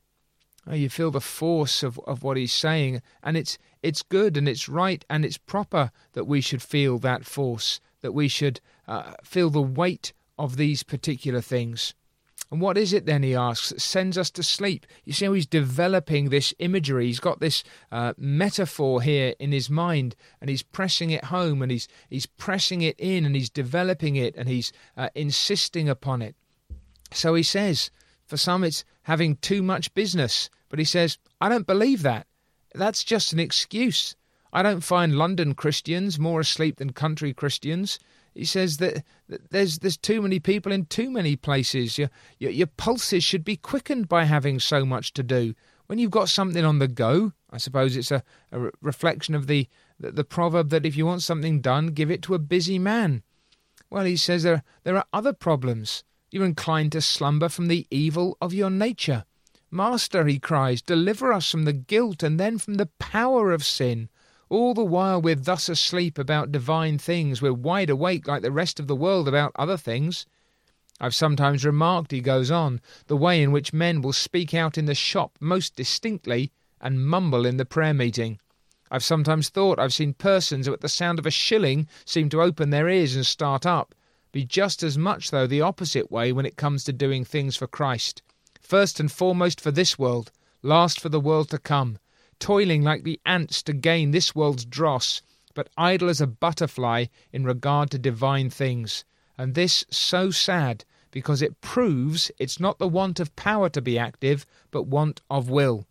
Oh, 0.66 0.74
you 0.74 0.88
feel 0.88 1.10
the 1.10 1.20
force 1.20 1.82
of, 1.82 1.98
of 2.06 2.22
what 2.22 2.36
he's 2.36 2.52
saying, 2.52 3.02
and 3.22 3.36
it's 3.36 3.58
it's 3.82 4.02
good 4.02 4.36
and 4.36 4.46
it's 4.46 4.68
right 4.68 5.04
and 5.08 5.24
it's 5.24 5.38
proper 5.38 5.90
that 6.12 6.26
we 6.26 6.40
should 6.40 6.62
feel 6.62 6.98
that 6.98 7.24
force, 7.24 7.80
that 8.02 8.12
we 8.12 8.28
should 8.28 8.60
uh, 8.86 9.14
feel 9.24 9.50
the 9.50 9.62
weight 9.62 10.12
of 10.38 10.56
these 10.56 10.82
particular 10.82 11.40
things. 11.40 11.94
And 12.50 12.60
what 12.60 12.76
is 12.76 12.92
it 12.92 13.06
then, 13.06 13.22
he 13.22 13.34
asks, 13.34 13.68
that 13.68 13.80
sends 13.80 14.18
us 14.18 14.30
to 14.32 14.42
sleep? 14.42 14.86
You 15.04 15.12
see 15.12 15.26
how 15.26 15.32
he's 15.34 15.46
developing 15.46 16.28
this 16.28 16.52
imagery. 16.58 17.06
He's 17.06 17.20
got 17.20 17.38
this 17.38 17.62
uh, 17.92 18.14
metaphor 18.18 19.02
here 19.02 19.34
in 19.38 19.52
his 19.52 19.70
mind, 19.70 20.16
and 20.40 20.50
he's 20.50 20.62
pressing 20.62 21.10
it 21.10 21.26
home, 21.26 21.62
and 21.62 21.70
he's, 21.70 21.86
he's 22.08 22.26
pressing 22.26 22.82
it 22.82 22.98
in, 22.98 23.24
and 23.24 23.36
he's 23.36 23.50
developing 23.50 24.16
it, 24.16 24.34
and 24.36 24.48
he's 24.48 24.72
uh, 24.96 25.10
insisting 25.14 25.88
upon 25.88 26.22
it. 26.22 26.34
So 27.12 27.34
he 27.34 27.44
says, 27.44 27.90
for 28.26 28.36
some, 28.36 28.64
it's 28.64 28.84
having 29.02 29.36
too 29.36 29.62
much 29.62 29.94
business. 29.94 30.50
But 30.68 30.78
he 30.78 30.84
says, 30.84 31.18
I 31.40 31.48
don't 31.48 31.66
believe 31.66 32.02
that. 32.02 32.26
That's 32.74 33.04
just 33.04 33.32
an 33.32 33.40
excuse. 33.40 34.16
I 34.52 34.62
don't 34.62 34.82
find 34.82 35.16
London 35.16 35.54
Christians 35.54 36.18
more 36.18 36.40
asleep 36.40 36.76
than 36.76 36.92
country 36.92 37.32
Christians. 37.32 37.98
He 38.40 38.46
says 38.46 38.78
that, 38.78 39.04
there's 39.28 39.80
there's 39.80 39.98
too 39.98 40.22
many 40.22 40.40
people 40.40 40.72
in 40.72 40.86
too 40.86 41.10
many 41.10 41.36
places. 41.36 41.98
Your, 41.98 42.08
your, 42.38 42.50
your 42.50 42.68
pulses 42.68 43.22
should 43.22 43.44
be 43.44 43.56
quickened 43.56 44.08
by 44.08 44.24
having 44.24 44.58
so 44.58 44.86
much 44.86 45.12
to 45.12 45.22
do. 45.22 45.54
When 45.88 45.98
you've 45.98 46.10
got 46.10 46.30
something 46.30 46.64
on 46.64 46.78
the 46.78 46.88
go, 46.88 47.34
I 47.50 47.58
suppose 47.58 47.98
it's 47.98 48.10
a, 48.10 48.22
a 48.50 48.58
re- 48.58 48.70
reflection 48.80 49.34
of 49.34 49.46
the, 49.46 49.68
the, 49.98 50.12
the 50.12 50.24
proverb 50.24 50.70
that 50.70 50.86
if 50.86 50.96
you 50.96 51.04
want 51.04 51.20
something 51.20 51.60
done, 51.60 51.88
give 51.88 52.10
it 52.10 52.22
to 52.22 52.34
a 52.34 52.38
busy 52.38 52.78
man. 52.78 53.24
Well, 53.90 54.06
he 54.06 54.16
says 54.16 54.42
there, 54.42 54.62
there 54.84 54.96
are 54.96 55.04
other 55.12 55.34
problems. 55.34 56.02
You're 56.30 56.46
inclined 56.46 56.92
to 56.92 57.02
slumber 57.02 57.50
from 57.50 57.68
the 57.68 57.86
evil 57.90 58.38
of 58.40 58.54
your 58.54 58.70
nature. 58.70 59.26
Master, 59.70 60.24
he 60.24 60.38
cries, 60.38 60.80
deliver 60.80 61.30
us 61.30 61.50
from 61.50 61.66
the 61.66 61.74
guilt 61.74 62.22
and 62.22 62.40
then 62.40 62.56
from 62.56 62.76
the 62.76 62.88
power 62.98 63.52
of 63.52 63.66
sin. 63.66 64.08
All 64.50 64.74
the 64.74 64.84
while 64.84 65.22
we're 65.22 65.36
thus 65.36 65.68
asleep 65.68 66.18
about 66.18 66.50
divine 66.50 66.98
things, 66.98 67.40
we're 67.40 67.52
wide 67.52 67.88
awake 67.88 68.26
like 68.26 68.42
the 68.42 68.50
rest 68.50 68.80
of 68.80 68.88
the 68.88 68.96
world 68.96 69.28
about 69.28 69.52
other 69.54 69.76
things. 69.76 70.26
I've 70.98 71.14
sometimes 71.14 71.64
remarked, 71.64 72.10
he 72.10 72.20
goes 72.20 72.50
on, 72.50 72.80
the 73.06 73.16
way 73.16 73.40
in 73.44 73.52
which 73.52 73.72
men 73.72 74.02
will 74.02 74.12
speak 74.12 74.52
out 74.52 74.76
in 74.76 74.86
the 74.86 74.94
shop 74.96 75.38
most 75.38 75.76
distinctly 75.76 76.50
and 76.80 77.06
mumble 77.06 77.46
in 77.46 77.58
the 77.58 77.64
prayer 77.64 77.94
meeting. 77.94 78.40
I've 78.90 79.04
sometimes 79.04 79.50
thought 79.50 79.78
I've 79.78 79.94
seen 79.94 80.14
persons 80.14 80.66
who, 80.66 80.72
at 80.72 80.80
the 80.80 80.88
sound 80.88 81.20
of 81.20 81.26
a 81.26 81.30
shilling, 81.30 81.86
seem 82.04 82.28
to 82.30 82.42
open 82.42 82.70
their 82.70 82.88
ears 82.88 83.14
and 83.14 83.24
start 83.24 83.64
up, 83.64 83.94
be 84.32 84.44
just 84.44 84.82
as 84.82 84.98
much, 84.98 85.30
though, 85.30 85.46
the 85.46 85.60
opposite 85.60 86.10
way 86.10 86.32
when 86.32 86.44
it 86.44 86.56
comes 86.56 86.82
to 86.84 86.92
doing 86.92 87.24
things 87.24 87.56
for 87.56 87.68
Christ. 87.68 88.20
First 88.60 88.98
and 88.98 89.12
foremost 89.12 89.60
for 89.60 89.70
this 89.70 89.96
world, 89.96 90.32
last 90.60 90.98
for 90.98 91.08
the 91.08 91.20
world 91.20 91.50
to 91.50 91.58
come, 91.58 92.00
toiling 92.40 92.82
like 92.82 93.04
the 93.04 93.20
ants 93.24 93.62
to 93.62 93.72
gain 93.72 94.10
this 94.10 94.34
world's 94.34 94.64
dross, 94.64 95.22
but 95.54 95.68
idle 95.76 96.08
as 96.08 96.20
a 96.20 96.26
butterfly 96.26 97.06
in 97.32 97.44
regard 97.44 97.90
to 97.90 97.98
divine 97.98 98.50
things. 98.50 99.04
And 99.38 99.54
this 99.54 99.84
so 99.90 100.30
sad, 100.30 100.84
because 101.10 101.42
it 101.42 101.60
proves 101.60 102.30
it's 102.38 102.58
not 102.58 102.78
the 102.78 102.88
want 102.88 103.20
of 103.20 103.34
power 103.36 103.68
to 103.68 103.80
be 103.80 103.98
active, 103.98 104.46
but 104.70 104.86
want 104.86 105.20
of 105.30 105.48
will. 105.48 105.86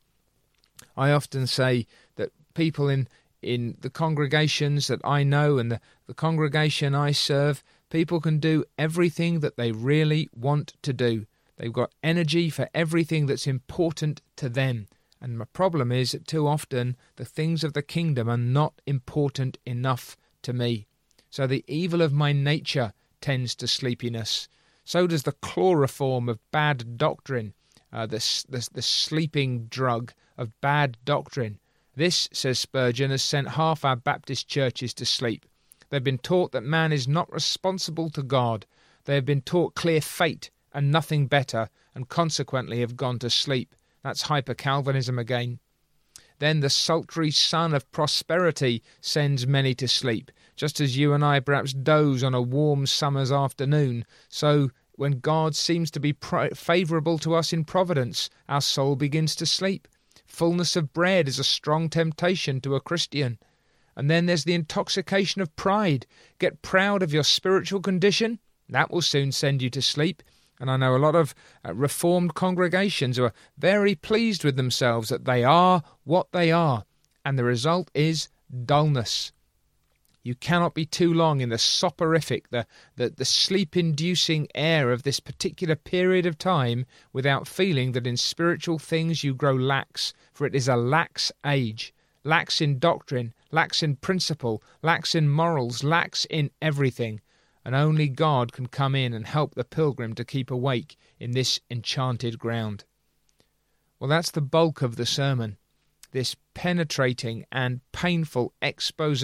I 0.97 1.11
often 1.11 1.47
say 1.47 1.87
that 2.15 2.31
people 2.53 2.89
in 2.89 3.07
in 3.41 3.77
the 3.79 3.89
congregations 3.89 4.87
that 4.87 4.99
I 5.03 5.23
know 5.23 5.57
and 5.57 5.71
the, 5.71 5.79
the 6.07 6.13
congregation 6.13 6.93
I 6.93 7.11
serve, 7.11 7.63
people 7.89 8.19
can 8.19 8.39
do 8.39 8.65
everything 8.77 9.39
that 9.39 9.55
they 9.55 9.71
really 9.71 10.29
want 10.35 10.73
to 10.81 10.91
do. 10.91 11.25
They've 11.57 11.71
got 11.71 11.93
energy 12.03 12.49
for 12.49 12.69
everything 12.73 13.27
that's 13.27 13.47
important 13.47 14.21
to 14.37 14.49
them. 14.49 14.87
And 15.21 15.37
my 15.37 15.45
problem 15.51 15.91
is 15.91 16.11
that 16.11 16.27
too 16.27 16.47
often 16.47 16.95
the 17.17 17.25
things 17.25 17.63
of 17.63 17.73
the 17.73 17.81
kingdom 17.81 18.29
are 18.29 18.37
not 18.37 18.81
important 18.85 19.57
enough 19.65 20.15
to 20.43 20.53
me. 20.53 20.87
So 21.29 21.45
the 21.45 21.65
evil 21.67 22.01
of 22.01 22.13
my 22.13 22.31
nature 22.31 22.93
tends 23.21 23.55
to 23.55 23.67
sleepiness. 23.67 24.47
So 24.85 25.07
does 25.07 25.23
the 25.23 25.33
chloroform 25.33 26.29
of 26.29 26.39
bad 26.51 26.97
doctrine, 26.97 27.53
uh, 27.91 28.05
the, 28.05 28.17
the, 28.49 28.67
the 28.73 28.81
sleeping 28.81 29.65
drug 29.65 30.13
of 30.37 30.59
bad 30.61 30.97
doctrine. 31.05 31.59
This, 31.95 32.29
says 32.31 32.57
Spurgeon, 32.59 33.11
has 33.11 33.21
sent 33.21 33.49
half 33.49 33.83
our 33.83 33.97
Baptist 33.97 34.47
churches 34.47 34.93
to 34.95 35.05
sleep. 35.05 35.45
They've 35.89 36.03
been 36.03 36.17
taught 36.17 36.53
that 36.53 36.63
man 36.63 36.93
is 36.93 37.07
not 37.07 37.31
responsible 37.31 38.09
to 38.11 38.23
God. 38.23 38.65
They 39.05 39.15
have 39.15 39.25
been 39.25 39.41
taught 39.41 39.75
clear 39.75 39.99
fate 40.01 40.49
and 40.73 40.91
nothing 40.91 41.27
better, 41.27 41.69
and 41.95 42.07
consequently 42.07 42.79
have 42.79 42.95
gone 42.95 43.19
to 43.19 43.29
sleep. 43.29 43.75
That's 44.03 44.23
hyper 44.23 44.53
Calvinism 44.53 45.19
again. 45.19 45.59
Then 46.39 46.61
the 46.61 46.69
sultry 46.69 47.31
sun 47.31 47.73
of 47.73 47.91
prosperity 47.91 48.81
sends 49.01 49.45
many 49.45 49.75
to 49.75 49.87
sleep, 49.87 50.31
just 50.55 50.79
as 50.79 50.97
you 50.97 51.13
and 51.13 51.23
I 51.23 51.41
perhaps 51.41 51.73
doze 51.73 52.23
on 52.23 52.33
a 52.33 52.41
warm 52.41 52.85
summer's 52.87 53.31
afternoon. 53.31 54.05
So, 54.29 54.69
when 54.93 55.19
God 55.19 55.55
seems 55.55 55.91
to 55.91 55.99
be 55.99 56.15
favourable 56.53 57.17
to 57.19 57.35
us 57.35 57.53
in 57.53 57.65
providence, 57.65 58.29
our 58.47 58.61
soul 58.61 58.95
begins 58.95 59.35
to 59.37 59.45
sleep. 59.45 59.87
Fullness 60.27 60.75
of 60.75 60.93
bread 60.93 61.27
is 61.27 61.39
a 61.39 61.43
strong 61.43 61.89
temptation 61.89 62.61
to 62.61 62.75
a 62.75 62.81
Christian. 62.81 63.39
And 63.95 64.09
then 64.09 64.25
there's 64.25 64.45
the 64.45 64.53
intoxication 64.53 65.41
of 65.41 65.55
pride. 65.55 66.05
Get 66.37 66.61
proud 66.61 67.03
of 67.03 67.13
your 67.13 67.23
spiritual 67.23 67.81
condition. 67.81 68.39
That 68.69 68.91
will 68.91 69.01
soon 69.01 69.31
send 69.31 69.61
you 69.61 69.69
to 69.71 69.81
sleep. 69.81 70.21
And 70.59 70.69
I 70.69 70.77
know 70.77 70.95
a 70.95 70.97
lot 70.97 71.15
of 71.15 71.33
uh, 71.65 71.73
reformed 71.73 72.33
congregations 72.33 73.17
who 73.17 73.23
are 73.23 73.33
very 73.57 73.95
pleased 73.95 74.43
with 74.43 74.57
themselves 74.57 75.09
that 75.09 75.25
they 75.25 75.43
are 75.43 75.83
what 76.03 76.31
they 76.31 76.51
are. 76.51 76.83
And 77.23 77.39
the 77.39 77.45
result 77.45 77.89
is 77.93 78.27
dullness. 78.65 79.31
You 80.21 80.35
cannot 80.35 80.73
be 80.73 80.85
too 80.85 81.13
long 81.13 81.39
in 81.39 81.47
the 81.47 81.57
soporific, 81.57 82.49
the, 82.49 82.67
the, 82.97 83.09
the 83.09 83.23
sleep 83.23 83.77
inducing 83.77 84.47
air 84.53 84.91
of 84.91 85.03
this 85.03 85.21
particular 85.21 85.75
period 85.75 86.25
of 86.25 86.37
time 86.37 86.85
without 87.13 87.47
feeling 87.47 87.93
that 87.93 88.05
in 88.05 88.17
spiritual 88.17 88.79
things 88.79 89.23
you 89.23 89.33
grow 89.33 89.53
lax, 89.53 90.13
for 90.33 90.45
it 90.45 90.55
is 90.55 90.67
a 90.67 90.75
lax 90.75 91.31
age. 91.45 91.93
Lax 92.25 92.59
in 92.59 92.79
doctrine, 92.79 93.33
lax 93.49 93.81
in 93.81 93.95
principle, 93.95 94.61
lax 94.81 95.15
in 95.15 95.29
morals, 95.29 95.85
lax 95.85 96.25
in 96.29 96.51
everything. 96.61 97.21
And 97.65 97.75
only 97.75 98.07
God 98.07 98.53
can 98.53 98.67
come 98.67 98.95
in 98.95 99.13
and 99.13 99.25
help 99.25 99.55
the 99.55 99.63
pilgrim 99.63 100.15
to 100.15 100.25
keep 100.25 100.49
awake 100.49 100.97
in 101.19 101.31
this 101.31 101.59
enchanted 101.69 102.39
ground. 102.39 102.85
Well, 103.99 104.09
that's 104.09 104.31
the 104.31 104.41
bulk 104.41 104.81
of 104.81 104.95
the 104.95 105.05
sermon 105.05 105.57
this 106.11 106.35
penetrating 106.53 107.45
and 107.51 107.81
painful 107.91 108.53
expose 108.61 109.23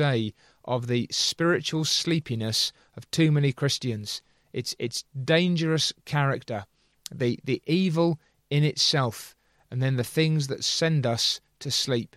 of 0.63 0.88
the 0.88 1.08
spiritual 1.12 1.86
sleepiness 1.86 2.71
of 2.95 3.10
too 3.12 3.32
many 3.32 3.52
Christians. 3.52 4.21
Its 4.54 4.76
its 4.80 5.04
dangerous 5.24 5.91
character, 6.06 6.65
the 7.13 7.39
the 7.43 7.62
evil 7.65 8.19
in 8.50 8.63
itself, 8.63 9.36
and 9.69 9.82
then 9.82 9.95
the 9.95 10.04
things 10.04 10.48
that 10.48 10.63
send 10.63 11.06
us 11.06 11.41
to 11.60 11.71
sleep. 11.71 12.15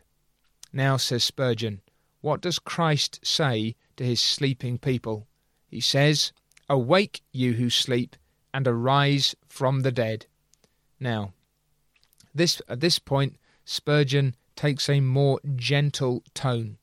Now, 0.72 0.96
says 0.98 1.24
Spurgeon, 1.24 1.80
what 2.20 2.40
does 2.40 2.58
Christ 2.58 3.20
say 3.24 3.74
to 3.96 4.04
his 4.04 4.20
sleeping 4.20 4.78
people? 4.78 5.26
He 5.68 5.80
says, 5.80 6.32
Awake, 6.68 7.22
you 7.32 7.54
who 7.54 7.70
sleep, 7.70 8.16
and 8.52 8.66
arise 8.66 9.34
from 9.48 9.80
the 9.80 9.92
dead. 9.92 10.26
Now, 10.98 11.32
this 12.34 12.60
at 12.68 12.80
this 12.80 12.98
point, 12.98 13.36
Spurgeon 13.64 14.34
takes 14.56 14.88
a 14.88 15.00
more 15.00 15.40
gentle 15.56 16.22
tone. 16.34 16.78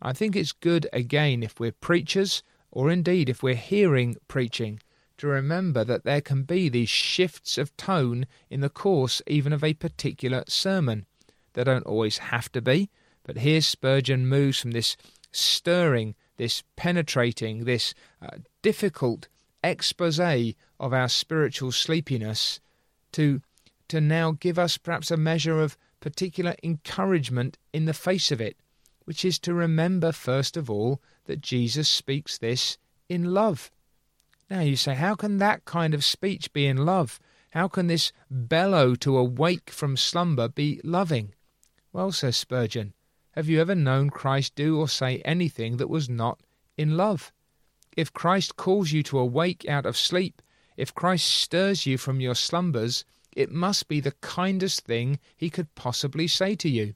I 0.00 0.12
think 0.12 0.34
it's 0.34 0.52
good 0.52 0.88
again 0.92 1.42
if 1.42 1.60
we're 1.60 1.72
preachers, 1.72 2.42
or 2.70 2.90
indeed 2.90 3.28
if 3.28 3.42
we're 3.42 3.54
hearing 3.54 4.16
preaching, 4.26 4.80
to 5.18 5.28
remember 5.28 5.84
that 5.84 6.04
there 6.04 6.20
can 6.20 6.42
be 6.42 6.68
these 6.68 6.88
shifts 6.88 7.58
of 7.58 7.76
tone 7.76 8.26
in 8.50 8.60
the 8.60 8.68
course 8.68 9.22
even 9.26 9.52
of 9.52 9.62
a 9.62 9.74
particular 9.74 10.42
sermon. 10.48 11.06
They 11.52 11.64
don't 11.64 11.86
always 11.86 12.18
have 12.18 12.50
to 12.52 12.60
be, 12.60 12.90
but 13.22 13.38
here 13.38 13.60
Spurgeon 13.60 14.26
moves 14.26 14.58
from 14.58 14.72
this 14.72 14.96
stirring, 15.30 16.16
this 16.36 16.62
penetrating, 16.76 17.64
this 17.64 17.94
uh, 18.20 18.38
difficult 18.62 19.28
expose 19.62 20.18
of 20.18 20.92
our 20.92 21.08
spiritual 21.08 21.72
sleepiness 21.72 22.60
to 23.12 23.40
to 23.88 24.00
now 24.00 24.32
give 24.32 24.58
us 24.58 24.78
perhaps 24.78 25.10
a 25.10 25.16
measure 25.16 25.60
of 25.60 25.76
particular 26.00 26.56
encouragement 26.62 27.58
in 27.72 27.84
the 27.84 27.92
face 27.92 28.32
of 28.32 28.40
it 28.40 28.56
which 29.04 29.24
is 29.24 29.38
to 29.40 29.54
remember 29.54 30.12
first 30.12 30.56
of 30.56 30.70
all 30.70 31.00
that 31.26 31.40
Jesus 31.40 31.88
speaks 31.88 32.38
this 32.38 32.78
in 33.08 33.32
love. 33.34 33.70
Now 34.50 34.60
you 34.60 34.76
say, 34.76 34.94
how 34.94 35.14
can 35.14 35.38
that 35.38 35.64
kind 35.64 35.94
of 35.94 36.04
speech 36.04 36.52
be 36.52 36.66
in 36.66 36.78
love? 36.78 37.18
How 37.50 37.68
can 37.68 37.86
this 37.86 38.12
bellow 38.30 38.94
to 38.96 39.18
awake 39.18 39.70
from 39.70 39.96
slumber 39.96 40.48
be 40.48 40.80
loving? 40.82 41.34
Well, 41.92 42.12
says 42.12 42.36
Spurgeon, 42.36 42.94
have 43.32 43.48
you 43.48 43.60
ever 43.60 43.74
known 43.74 44.10
Christ 44.10 44.54
do 44.54 44.78
or 44.78 44.88
say 44.88 45.22
anything 45.24 45.78
that 45.78 45.88
was 45.88 46.08
not 46.08 46.40
in 46.76 46.98
love? 46.98 47.32
If 47.96 48.12
Christ 48.12 48.56
calls 48.56 48.92
you 48.92 49.02
to 49.04 49.18
awake 49.18 49.66
out 49.66 49.86
of 49.86 49.96
sleep, 49.96 50.42
if 50.76 50.94
Christ 50.94 51.28
stirs 51.28 51.86
you 51.86 51.96
from 51.96 52.20
your 52.20 52.34
slumbers, 52.34 53.06
it 53.34 53.50
must 53.50 53.88
be 53.88 54.00
the 54.00 54.12
kindest 54.20 54.84
thing 54.84 55.18
he 55.34 55.48
could 55.48 55.74
possibly 55.74 56.26
say 56.28 56.54
to 56.56 56.68
you. 56.68 56.94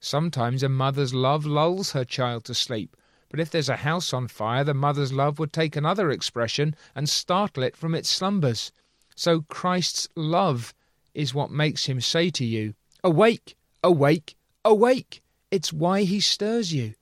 Sometimes 0.00 0.64
a 0.64 0.68
mother's 0.68 1.14
love 1.14 1.46
lulls 1.46 1.92
her 1.92 2.04
child 2.04 2.44
to 2.46 2.54
sleep, 2.54 2.96
but 3.28 3.38
if 3.38 3.50
there's 3.50 3.68
a 3.68 3.76
house 3.76 4.12
on 4.12 4.26
fire, 4.26 4.64
the 4.64 4.74
mother's 4.74 5.12
love 5.12 5.38
would 5.38 5.52
take 5.52 5.76
another 5.76 6.10
expression 6.10 6.74
and 6.96 7.08
startle 7.08 7.62
it 7.62 7.76
from 7.76 7.94
its 7.94 8.08
slumbers. 8.08 8.72
So 9.14 9.42
Christ's 9.42 10.08
love 10.16 10.74
is 11.14 11.32
what 11.32 11.52
makes 11.52 11.86
him 11.86 12.00
say 12.00 12.30
to 12.30 12.44
you, 12.44 12.74
Awake, 13.04 13.56
awake, 13.84 14.36
awake! 14.64 15.22
It's 15.50 15.72
why 15.72 16.02
he 16.02 16.20
stirs 16.20 16.72
you. 16.72 16.94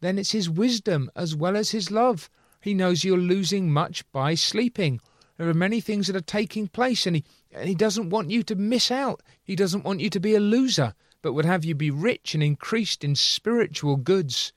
Then 0.00 0.18
it's 0.18 0.32
his 0.32 0.50
wisdom 0.50 1.10
as 1.16 1.34
well 1.34 1.56
as 1.56 1.70
his 1.70 1.90
love. 1.90 2.28
He 2.60 2.74
knows 2.74 3.04
you're 3.04 3.16
losing 3.16 3.70
much 3.70 4.04
by 4.12 4.34
sleeping. 4.34 5.00
There 5.38 5.48
are 5.48 5.54
many 5.54 5.80
things 5.80 6.06
that 6.06 6.16
are 6.16 6.20
taking 6.20 6.68
place, 6.68 7.06
and 7.06 7.16
he, 7.16 7.24
and 7.52 7.68
he 7.68 7.74
doesn't 7.74 8.10
want 8.10 8.30
you 8.30 8.42
to 8.44 8.54
miss 8.54 8.90
out. 8.90 9.22
He 9.42 9.56
doesn't 9.56 9.84
want 9.84 10.00
you 10.00 10.10
to 10.10 10.20
be 10.20 10.34
a 10.34 10.40
loser 10.40 10.94
but 11.26 11.32
would 11.32 11.44
have 11.44 11.64
you 11.64 11.74
be 11.74 11.90
rich 11.90 12.34
and 12.34 12.42
increased 12.42 13.02
in 13.02 13.16
spiritual 13.16 13.96
goods. 13.96 14.52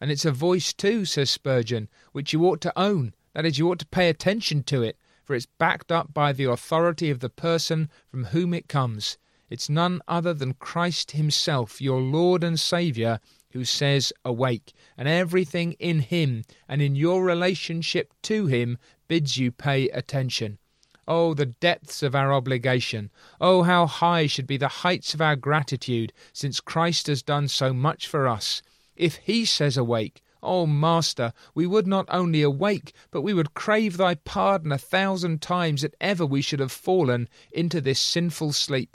And 0.00 0.10
it's 0.10 0.24
a 0.24 0.32
voice 0.32 0.72
too, 0.72 1.04
says 1.04 1.30
Spurgeon, 1.30 1.88
which 2.10 2.32
you 2.32 2.44
ought 2.44 2.60
to 2.62 2.76
own. 2.76 3.14
That 3.34 3.46
is, 3.46 3.56
you 3.56 3.70
ought 3.70 3.78
to 3.78 3.86
pay 3.86 4.08
attention 4.08 4.64
to 4.64 4.82
it, 4.82 4.96
for 5.22 5.36
it's 5.36 5.46
backed 5.46 5.92
up 5.92 6.12
by 6.12 6.32
the 6.32 6.50
authority 6.50 7.08
of 7.10 7.20
the 7.20 7.28
person 7.28 7.88
from 8.10 8.24
whom 8.24 8.52
it 8.52 8.66
comes. 8.66 9.16
It's 9.50 9.70
none 9.70 10.02
other 10.06 10.34
than 10.34 10.52
Christ 10.52 11.12
Himself, 11.12 11.80
your 11.80 12.02
Lord 12.02 12.44
and 12.44 12.60
Saviour, 12.60 13.18
who 13.52 13.64
says, 13.64 14.12
Awake, 14.22 14.74
and 14.94 15.08
everything 15.08 15.72
in 15.78 16.00
Him 16.00 16.44
and 16.68 16.82
in 16.82 16.94
your 16.94 17.24
relationship 17.24 18.12
to 18.24 18.46
Him 18.46 18.76
bids 19.08 19.38
you 19.38 19.50
pay 19.50 19.88
attention. 19.88 20.58
Oh, 21.06 21.32
the 21.32 21.46
depths 21.46 22.02
of 22.02 22.14
our 22.14 22.30
obligation! 22.30 23.10
Oh, 23.40 23.62
how 23.62 23.86
high 23.86 24.26
should 24.26 24.46
be 24.46 24.58
the 24.58 24.68
heights 24.68 25.14
of 25.14 25.22
our 25.22 25.34
gratitude, 25.34 26.12
since 26.34 26.60
Christ 26.60 27.06
has 27.06 27.22
done 27.22 27.48
so 27.48 27.72
much 27.72 28.06
for 28.06 28.28
us. 28.28 28.60
If 28.96 29.16
He 29.16 29.46
says, 29.46 29.78
Awake, 29.78 30.20
oh, 30.42 30.66
Master, 30.66 31.32
we 31.54 31.66
would 31.66 31.86
not 31.86 32.04
only 32.10 32.42
awake, 32.42 32.92
but 33.10 33.22
we 33.22 33.32
would 33.32 33.54
crave 33.54 33.96
Thy 33.96 34.14
pardon 34.14 34.72
a 34.72 34.78
thousand 34.78 35.40
times 35.40 35.80
that 35.80 35.94
ever 36.02 36.26
we 36.26 36.42
should 36.42 36.60
have 36.60 36.70
fallen 36.70 37.30
into 37.50 37.80
this 37.80 37.98
sinful 37.98 38.52
sleep. 38.52 38.94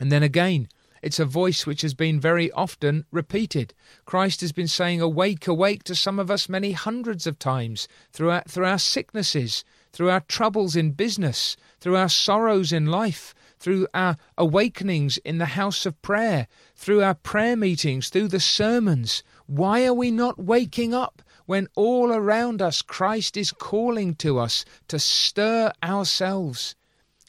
And 0.00 0.10
then 0.10 0.22
again, 0.22 0.68
it's 1.02 1.20
a 1.20 1.24
voice 1.24 1.66
which 1.66 1.82
has 1.82 1.94
been 1.94 2.18
very 2.18 2.50
often 2.52 3.04
repeated. 3.10 3.74
Christ 4.06 4.40
has 4.40 4.50
been 4.50 4.66
saying, 4.68 5.00
Awake, 5.00 5.46
awake 5.46 5.84
to 5.84 5.94
some 5.94 6.18
of 6.18 6.30
us 6.30 6.48
many 6.48 6.72
hundreds 6.72 7.26
of 7.26 7.38
times 7.38 7.86
through 8.12 8.30
our, 8.30 8.42
through 8.48 8.66
our 8.66 8.78
sicknesses, 8.78 9.64
through 9.92 10.10
our 10.10 10.20
troubles 10.20 10.74
in 10.74 10.92
business, 10.92 11.56
through 11.80 11.96
our 11.96 12.08
sorrows 12.08 12.72
in 12.72 12.86
life, 12.86 13.34
through 13.58 13.86
our 13.92 14.16
awakenings 14.38 15.18
in 15.18 15.38
the 15.38 15.46
house 15.46 15.84
of 15.84 16.00
prayer, 16.00 16.48
through 16.74 17.02
our 17.02 17.14
prayer 17.14 17.56
meetings, 17.56 18.08
through 18.08 18.28
the 18.28 18.40
sermons. 18.40 19.22
Why 19.46 19.84
are 19.86 19.94
we 19.94 20.10
not 20.10 20.38
waking 20.38 20.94
up 20.94 21.22
when 21.44 21.68
all 21.76 22.12
around 22.12 22.62
us 22.62 22.80
Christ 22.80 23.36
is 23.36 23.52
calling 23.52 24.14
to 24.16 24.38
us 24.38 24.64
to 24.88 24.98
stir 24.98 25.72
ourselves? 25.82 26.74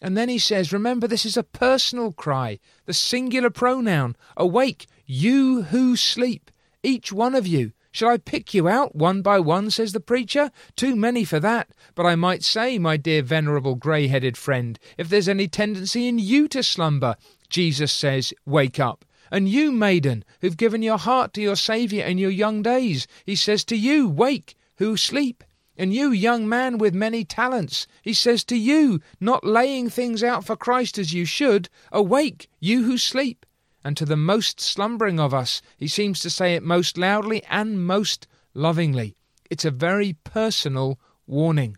And 0.01 0.17
then 0.17 0.29
he 0.29 0.39
says, 0.39 0.73
Remember, 0.73 1.07
this 1.07 1.25
is 1.25 1.37
a 1.37 1.43
personal 1.43 2.11
cry, 2.11 2.59
the 2.85 2.93
singular 2.93 3.51
pronoun. 3.51 4.15
Awake, 4.35 4.87
you 5.05 5.63
who 5.63 5.95
sleep, 5.95 6.49
each 6.81 7.13
one 7.13 7.35
of 7.35 7.45
you. 7.45 7.73
Shall 7.91 8.09
I 8.09 8.17
pick 8.17 8.53
you 8.53 8.69
out 8.69 8.95
one 8.95 9.21
by 9.21 9.39
one, 9.39 9.69
says 9.69 9.91
the 9.91 9.99
preacher? 9.99 10.49
Too 10.77 10.95
many 10.95 11.25
for 11.25 11.39
that. 11.41 11.69
But 11.93 12.05
I 12.05 12.15
might 12.15 12.41
say, 12.41 12.79
my 12.79 12.95
dear 12.95 13.21
venerable 13.21 13.75
grey 13.75 14.07
headed 14.07 14.37
friend, 14.37 14.79
if 14.97 15.09
there's 15.09 15.27
any 15.27 15.47
tendency 15.47 16.07
in 16.07 16.17
you 16.17 16.47
to 16.47 16.63
slumber, 16.63 17.17
Jesus 17.49 17.91
says, 17.91 18.33
Wake 18.45 18.79
up. 18.79 19.03
And 19.29 19.47
you, 19.47 19.71
maiden, 19.71 20.23
who've 20.39 20.57
given 20.57 20.81
your 20.81 20.97
heart 20.97 21.33
to 21.33 21.41
your 21.41 21.55
Saviour 21.55 22.05
in 22.05 22.17
your 22.17 22.31
young 22.31 22.61
days, 22.61 23.07
he 23.25 23.35
says 23.35 23.63
to 23.65 23.75
you, 23.75 24.07
Wake, 24.07 24.55
who 24.77 24.95
sleep. 24.95 25.43
And 25.81 25.91
you, 25.91 26.11
young 26.11 26.47
man 26.47 26.77
with 26.77 26.93
many 26.93 27.25
talents, 27.25 27.87
he 28.03 28.13
says 28.13 28.43
to 28.43 28.55
you, 28.55 28.99
not 29.19 29.43
laying 29.43 29.89
things 29.89 30.23
out 30.23 30.45
for 30.45 30.55
Christ 30.55 30.99
as 30.99 31.11
you 31.11 31.25
should, 31.25 31.69
awake, 31.91 32.47
you 32.59 32.83
who 32.83 32.99
sleep. 32.99 33.47
And 33.83 33.97
to 33.97 34.05
the 34.05 34.15
most 34.15 34.61
slumbering 34.61 35.19
of 35.19 35.33
us, 35.33 35.59
he 35.75 35.87
seems 35.87 36.19
to 36.19 36.29
say 36.29 36.53
it 36.53 36.61
most 36.61 36.99
loudly 36.99 37.41
and 37.49 37.83
most 37.83 38.27
lovingly. 38.53 39.15
It's 39.49 39.65
a 39.65 39.71
very 39.71 40.13
personal 40.23 40.99
warning, 41.25 41.77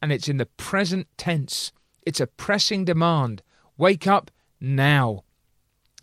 and 0.00 0.10
it's 0.10 0.26
in 0.26 0.38
the 0.38 0.46
present 0.46 1.06
tense. 1.18 1.70
It's 2.06 2.20
a 2.20 2.26
pressing 2.26 2.86
demand. 2.86 3.42
Wake 3.76 4.06
up 4.06 4.30
now. 4.58 5.24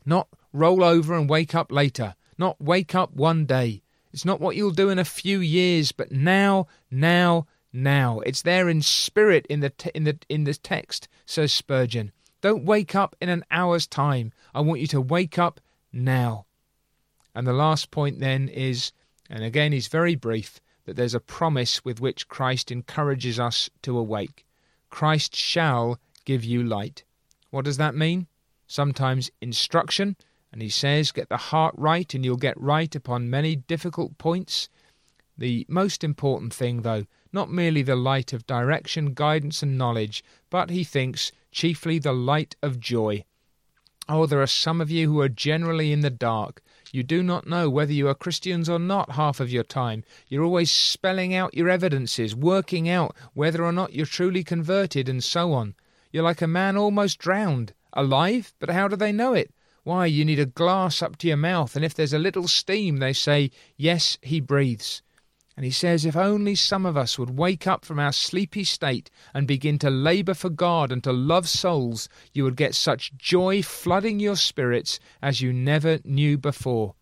Not 0.06 0.28
roll 0.54 0.84
over 0.84 1.16
and 1.16 1.28
wake 1.28 1.56
up 1.56 1.72
later. 1.72 2.14
Not 2.38 2.62
wake 2.62 2.94
up 2.94 3.16
one 3.16 3.48
day. 3.48 3.82
It's 4.14 4.26
not 4.26 4.42
what 4.42 4.56
you'll 4.56 4.72
do 4.72 4.90
in 4.90 5.00
a 5.00 5.06
few 5.06 5.40
years, 5.40 5.92
but 5.92 6.12
now, 6.12 6.68
now, 6.90 7.48
now. 7.72 8.20
It's 8.20 8.42
there 8.42 8.68
in 8.70 8.82
spirit 8.82 9.46
in 9.48 9.62
the 9.62 9.72
in 9.96 10.04
the 10.04 10.18
in 10.30 10.44
the 10.44 10.54
text, 10.54 11.08
says 11.26 11.54
Spurgeon. 11.54 12.12
Don't 12.42 12.66
wake 12.66 12.96
up 12.96 13.16
in 13.22 13.30
an 13.30 13.46
hour's 13.52 13.88
time. 13.88 14.32
I 14.54 14.62
want 14.62 14.82
you 14.82 14.88
to 14.88 15.02
wake 15.02 15.38
up 15.38 15.62
now. 15.94 16.46
And 17.34 17.48
the 17.48 17.54
last 17.54 17.92
point 17.92 18.20
then 18.20 18.50
is, 18.50 18.92
and 19.30 19.44
again 19.44 19.72
he's 19.72 19.88
very 19.88 20.16
brief, 20.16 20.60
that 20.86 20.96
there's 20.96 21.16
a 21.16 21.20
promise 21.20 21.86
with 21.86 22.02
which 22.02 22.28
Christ 22.28 22.72
encourages 22.72 23.40
us 23.40 23.70
to 23.84 23.98
awake. 23.98 24.46
Christ 24.90 25.36
shall 25.36 26.00
give 26.26 26.44
you 26.44 26.64
light. 26.64 27.04
What 27.52 27.66
does 27.66 27.78
that 27.78 27.96
mean? 27.96 28.28
Sometimes 28.68 29.32
instruction, 29.42 30.16
and 30.52 30.62
he 30.62 30.70
says, 30.70 31.12
Get 31.12 31.30
the 31.30 31.38
heart 31.38 31.74
right, 31.78 32.14
and 32.14 32.26
you'll 32.26 32.38
get 32.38 32.60
right 32.60 32.94
upon 32.94 33.30
many 33.30 33.56
difficult 33.56 34.18
points. 34.18 34.70
The 35.38 35.66
most 35.70 36.04
important 36.04 36.54
thing, 36.54 36.82
though, 36.82 37.06
not 37.32 37.50
merely 37.50 37.82
the 37.82 37.96
light 37.96 38.34
of 38.34 38.46
direction, 38.46 39.14
guidance, 39.14 39.64
and 39.64 39.78
knowledge, 39.78 40.24
but, 40.50 40.70
he 40.70 40.84
thinks, 40.84 41.32
chiefly 41.52 42.00
the 42.00 42.14
light 42.14 42.56
of 42.62 42.80
joy. 42.80 43.24
Oh, 44.10 44.26
there 44.26 44.42
are 44.42 44.48
some 44.48 44.82
of 44.82 44.92
you 44.92 45.10
who 45.10 45.22
are 45.22 45.30
generally 45.30 45.94
in 45.94 46.02
the 46.02 46.10
dark. 46.10 46.62
You 46.92 47.04
do 47.04 47.24
not 47.24 47.48
know 47.48 47.70
whether 47.70 47.94
you 47.94 48.10
are 48.10 48.14
Christians 48.14 48.68
or 48.68 48.78
not 48.78 49.12
half 49.12 49.40
of 49.40 49.50
your 49.50 49.64
time. 49.64 50.04
You're 50.28 50.44
always 50.44 50.70
spelling 50.70 51.34
out 51.34 51.54
your 51.54 51.70
evidences, 51.70 52.36
working 52.36 52.90
out 52.90 53.16
whether 53.34 53.64
or 53.64 53.72
not 53.72 53.94
you're 53.94 54.06
truly 54.06 54.44
converted, 54.44 55.08
and 55.08 55.24
so 55.24 55.54
on. 55.54 55.76
You're 56.12 56.24
like 56.24 56.42
a 56.42 56.48
man 56.48 56.76
almost 56.76 57.20
drowned. 57.20 57.74
Alive? 57.94 58.54
But 58.60 58.72
how 58.72 58.90
do 58.90 58.98
they 58.98 59.14
know 59.14 59.34
it? 59.34 59.54
Why, 59.84 60.06
you 60.06 60.24
need 60.26 60.40
a 60.40 60.46
glass 60.46 61.02
up 61.02 61.18
to 61.18 61.28
your 61.28 61.38
mouth, 61.38 61.76
and 61.76 61.84
if 61.84 61.96
there's 61.96 62.14
a 62.14 62.20
little 62.20 62.48
steam, 62.48 62.98
they 62.98 63.14
say, 63.14 63.50
Yes, 63.78 64.20
he 64.22 64.40
breathes. 64.40 65.02
And 65.58 65.66
he 65.66 65.72
says, 65.72 66.06
If 66.06 66.16
only 66.16 66.56
some 66.56 66.86
of 66.86 66.96
us 66.96 67.18
would 67.18 67.38
wake 67.38 67.68
up 67.68 67.84
from 67.84 68.00
our 68.00 68.12
sleepy 68.12 68.64
state 68.64 69.10
and 69.34 69.48
begin 69.48 69.80
to 69.80 69.90
labour 69.90 70.34
for 70.34 70.50
God 70.50 70.92
and 70.92 71.04
to 71.04 71.12
love 71.12 71.50
souls, 71.50 72.08
you 72.32 72.44
would 72.44 72.56
get 72.56 72.76
such 72.76 73.16
joy 73.18 73.62
flooding 73.62 74.20
your 74.20 74.36
spirits 74.36 75.00
as 75.22 75.42
you 75.42 75.52
never 75.52 76.00
knew 76.04 76.38
before. 76.38 76.96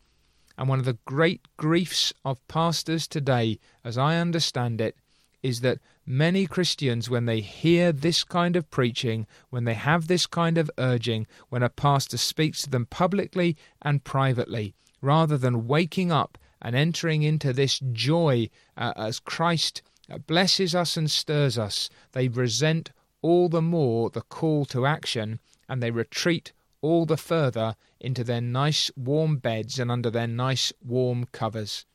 And 0.57 0.67
one 0.67 0.79
of 0.79 0.85
the 0.85 0.97
great 1.05 1.47
griefs 1.57 2.13
of 2.25 2.45
pastors 2.47 3.07
today, 3.07 3.59
as 3.83 3.97
I 3.97 4.17
understand 4.17 4.81
it, 4.81 4.95
is 5.41 5.61
that 5.61 5.79
many 6.05 6.45
Christians, 6.45 7.09
when 7.09 7.25
they 7.25 7.41
hear 7.41 7.91
this 7.91 8.23
kind 8.23 8.55
of 8.55 8.69
preaching, 8.69 9.27
when 9.49 9.63
they 9.63 9.73
have 9.73 10.07
this 10.07 10.25
kind 10.25 10.57
of 10.57 10.71
urging, 10.77 11.27
when 11.49 11.63
a 11.63 11.69
pastor 11.69 12.17
speaks 12.17 12.61
to 12.63 12.69
them 12.69 12.85
publicly 12.85 13.55
and 13.81 14.03
privately, 14.03 14.73
rather 15.01 15.37
than 15.37 15.67
waking 15.67 16.11
up 16.11 16.37
and 16.61 16.75
entering 16.75 17.23
into 17.23 17.53
this 17.53 17.79
joy 17.93 18.49
uh, 18.75 18.93
as 18.95 19.19
Christ 19.19 19.81
uh, 20.11 20.17
blesses 20.17 20.75
us 20.75 20.97
and 20.97 21.09
stirs 21.09 21.57
us, 21.57 21.89
they 22.11 22.27
resent 22.27 22.91
all 23.21 23.49
the 23.49 23.61
more 23.61 24.09
the 24.09 24.21
call 24.21 24.65
to 24.65 24.85
action 24.85 25.39
and 25.67 25.81
they 25.81 25.91
retreat 25.91 26.51
all 26.81 27.05
the 27.05 27.17
further 27.17 27.75
into 27.99 28.23
their 28.23 28.41
nice 28.41 28.89
warm 28.95 29.37
beds 29.37 29.79
and 29.79 29.91
under 29.91 30.09
their 30.09 30.27
nice 30.27 30.71
warm 30.83 31.25
covers. 31.31 31.85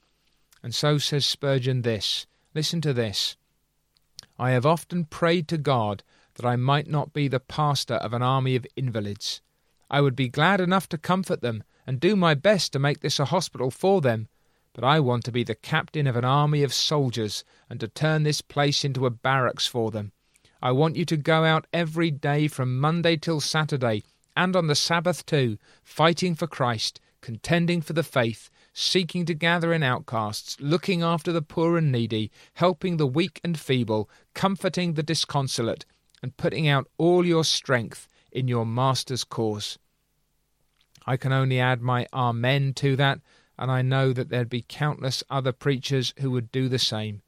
And 0.62 0.74
so 0.74 0.98
says 0.98 1.26
Spurgeon 1.26 1.83
this 1.83 2.26
Listen 2.54 2.80
to 2.82 2.92
this. 2.92 3.36
I 4.38 4.52
have 4.52 4.64
often 4.64 5.06
prayed 5.06 5.48
to 5.48 5.58
God 5.58 6.04
that 6.34 6.46
I 6.46 6.54
might 6.54 6.86
not 6.86 7.12
be 7.12 7.26
the 7.26 7.40
pastor 7.40 7.94
of 7.94 8.12
an 8.12 8.22
army 8.22 8.54
of 8.54 8.66
invalids. 8.76 9.40
I 9.90 10.00
would 10.00 10.14
be 10.14 10.28
glad 10.28 10.60
enough 10.60 10.88
to 10.90 10.98
comfort 10.98 11.40
them 11.40 11.64
and 11.86 11.98
do 11.98 12.14
my 12.14 12.34
best 12.34 12.72
to 12.72 12.78
make 12.78 13.00
this 13.00 13.18
a 13.18 13.26
hospital 13.26 13.70
for 13.70 14.00
them, 14.00 14.28
but 14.72 14.84
I 14.84 15.00
want 15.00 15.24
to 15.24 15.32
be 15.32 15.44
the 15.44 15.54
captain 15.54 16.06
of 16.06 16.16
an 16.16 16.24
army 16.24 16.62
of 16.62 16.72
soldiers 16.72 17.44
and 17.68 17.80
to 17.80 17.88
turn 17.88 18.22
this 18.22 18.40
place 18.40 18.84
into 18.84 19.06
a 19.06 19.10
barracks 19.10 19.66
for 19.66 19.90
them. 19.90 20.12
I 20.62 20.72
want 20.72 20.96
you 20.96 21.04
to 21.06 21.16
go 21.16 21.44
out 21.44 21.66
every 21.72 22.10
day 22.10 22.48
from 22.48 22.78
Monday 22.78 23.16
till 23.16 23.40
Saturday, 23.40 24.02
and 24.36 24.56
on 24.56 24.68
the 24.68 24.74
Sabbath 24.74 25.26
too, 25.26 25.58
fighting 25.82 26.34
for 26.34 26.46
Christ, 26.46 27.00
contending 27.24 27.80
for 27.80 27.94
the 27.94 28.02
faith, 28.02 28.50
seeking 28.74 29.24
to 29.24 29.32
gather 29.32 29.72
in 29.72 29.82
outcasts, 29.82 30.58
looking 30.60 31.02
after 31.02 31.32
the 31.32 31.40
poor 31.40 31.78
and 31.78 31.90
needy, 31.90 32.30
helping 32.52 32.98
the 32.98 33.06
weak 33.06 33.40
and 33.42 33.58
feeble, 33.58 34.10
comforting 34.34 34.92
the 34.92 35.02
disconsolate, 35.02 35.87
and 36.22 36.37
putting 36.37 36.68
out 36.68 36.87
all 36.98 37.24
your 37.24 37.42
strength 37.42 38.08
in 38.30 38.46
your 38.46 38.66
Master's 38.66 39.24
cause. 39.24 39.78
I 41.06 41.16
can 41.16 41.32
only 41.32 41.58
add 41.58 41.80
my 41.80 42.06
Amen 42.12 42.74
to 42.74 42.94
that, 42.96 43.20
and 43.58 43.70
I 43.70 43.80
know 43.80 44.12
that 44.12 44.28
there'd 44.28 44.50
be 44.50 44.66
countless 44.68 45.24
other 45.30 45.52
preachers 45.52 46.12
who 46.18 46.30
would 46.32 46.52
do 46.52 46.68
the 46.68 46.78
same. 46.78 47.22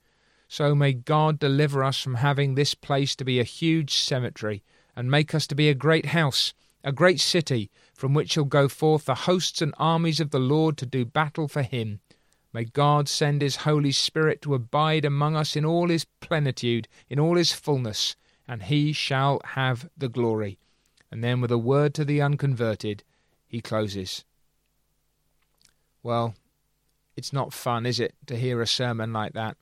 So 0.47 0.75
may 0.75 0.93
God 0.93 1.39
deliver 1.39 1.83
us 1.83 1.99
from 1.99 2.17
having 2.17 2.55
this 2.55 2.75
place 2.75 3.17
to 3.17 3.25
be 3.25 3.41
a 3.41 3.45
huge 3.45 3.95
cemetery, 3.95 4.63
and 4.95 5.11
make 5.11 5.35
us 5.35 5.47
to 5.47 5.55
be 5.55 5.71
a 5.71 5.75
great 5.75 6.07
house, 6.07 6.53
a 6.85 6.93
great 6.93 7.21
city, 7.21 7.71
from 7.95 8.15
which 8.15 8.33
shall 8.33 8.45
go 8.45 8.69
forth 8.69 9.07
the 9.07 9.15
hosts 9.15 9.61
and 9.61 9.75
armies 9.79 10.21
of 10.21 10.31
the 10.31 10.39
Lord 10.39 10.77
to 10.79 10.87
do 10.87 11.05
battle 11.05 11.49
for 11.49 11.63
him. 11.63 12.01
May 12.53 12.65
God 12.65 13.09
send 13.09 13.43
his 13.43 13.57
Holy 13.57 13.93
Spirit 13.93 14.41
to 14.43 14.55
abide 14.55 15.05
among 15.05 15.37
us 15.37 15.57
in 15.57 15.65
all 15.65 15.89
his 15.89 16.07
plenitude, 16.21 16.89
in 17.09 17.19
all 17.19 17.37
his 17.37 17.53
fullness, 17.53 18.17
and 18.49 18.63
he 18.63 18.93
shall 18.93 19.41
have 19.45 19.91
the 19.97 20.09
glory. 20.09 20.59
And 21.11 21.23
then, 21.23 21.41
with 21.41 21.51
a 21.51 21.59
word 21.59 21.95
to 21.95 22.05
the 22.05 22.23
unconverted, 22.23 23.05
he 23.47 23.61
closes. 23.61 24.25
Well, 26.03 26.35
it's 27.17 27.33
not 27.33 27.53
fun, 27.53 27.87
is 27.87 27.99
it, 28.01 28.15
to 28.27 28.37
hear 28.37 28.61
a 28.61 28.67
sermon 28.67 29.13
like 29.13 29.33
that? 29.33 29.57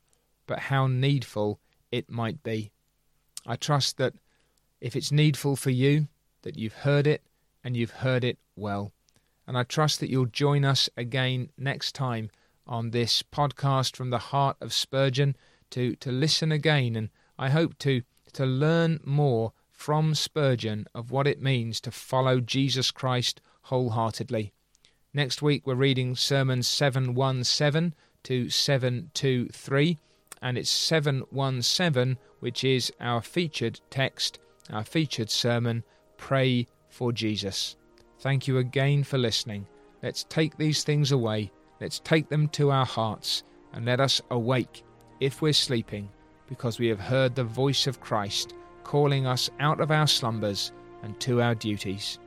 But 0.46 0.58
how 0.58 0.86
needful 0.86 1.60
it 1.90 2.10
might 2.10 2.42
be. 2.42 2.70
I 3.46 3.56
trust 3.56 3.98
that 3.98 4.14
if 4.80 4.94
it's 4.96 5.12
needful 5.12 5.56
for 5.56 5.70
you, 5.70 6.08
that 6.44 6.56
you've 6.56 6.72
heard 6.72 7.06
it 7.06 7.22
and 7.62 7.76
you've 7.76 7.90
heard 7.90 8.24
it 8.24 8.38
well. 8.54 8.92
And 9.46 9.58
I 9.58 9.64
trust 9.64 10.00
that 10.00 10.08
you'll 10.08 10.26
join 10.26 10.64
us 10.64 10.88
again 10.96 11.50
next 11.58 11.94
time 11.94 12.30
on 12.66 12.90
this 12.90 13.22
podcast 13.22 13.96
from 13.96 14.10
the 14.10 14.18
heart 14.18 14.56
of 14.60 14.72
Spurgeon 14.72 15.36
to, 15.70 15.96
to 15.96 16.10
listen 16.10 16.52
again. 16.52 16.96
And 16.96 17.10
I 17.38 17.50
hope 17.50 17.78
to, 17.80 18.02
to 18.34 18.46
learn 18.46 19.00
more 19.04 19.52
from 19.70 20.14
Spurgeon 20.14 20.86
of 20.94 21.10
what 21.10 21.26
it 21.26 21.42
means 21.42 21.80
to 21.80 21.90
follow 21.90 22.40
Jesus 22.40 22.90
Christ 22.90 23.40
wholeheartedly. 23.62 24.52
Next 25.12 25.42
week, 25.42 25.66
we're 25.66 25.74
reading 25.74 26.16
Sermons 26.16 26.66
717 26.66 27.94
to 28.24 28.50
723, 28.50 29.98
and 30.40 30.58
it's 30.58 30.70
717 30.70 32.18
which 32.40 32.64
is 32.64 32.92
our 33.00 33.22
featured 33.22 33.80
text, 33.90 34.38
our 34.70 34.84
featured 34.84 35.30
sermon, 35.30 35.84
Pray 36.24 36.66
for 36.88 37.12
Jesus. 37.12 37.76
Thank 38.20 38.48
you 38.48 38.56
again 38.56 39.04
for 39.04 39.18
listening. 39.18 39.66
Let's 40.02 40.24
take 40.24 40.56
these 40.56 40.82
things 40.82 41.12
away, 41.12 41.52
let's 41.82 41.98
take 41.98 42.30
them 42.30 42.48
to 42.48 42.70
our 42.70 42.86
hearts, 42.86 43.42
and 43.74 43.84
let 43.84 44.00
us 44.00 44.22
awake 44.30 44.84
if 45.20 45.42
we're 45.42 45.52
sleeping, 45.52 46.08
because 46.48 46.78
we 46.78 46.86
have 46.86 46.98
heard 46.98 47.34
the 47.34 47.44
voice 47.44 47.86
of 47.86 48.00
Christ 48.00 48.54
calling 48.84 49.26
us 49.26 49.50
out 49.60 49.82
of 49.82 49.90
our 49.90 50.06
slumbers 50.06 50.72
and 51.02 51.20
to 51.20 51.42
our 51.42 51.54
duties. 51.54 52.18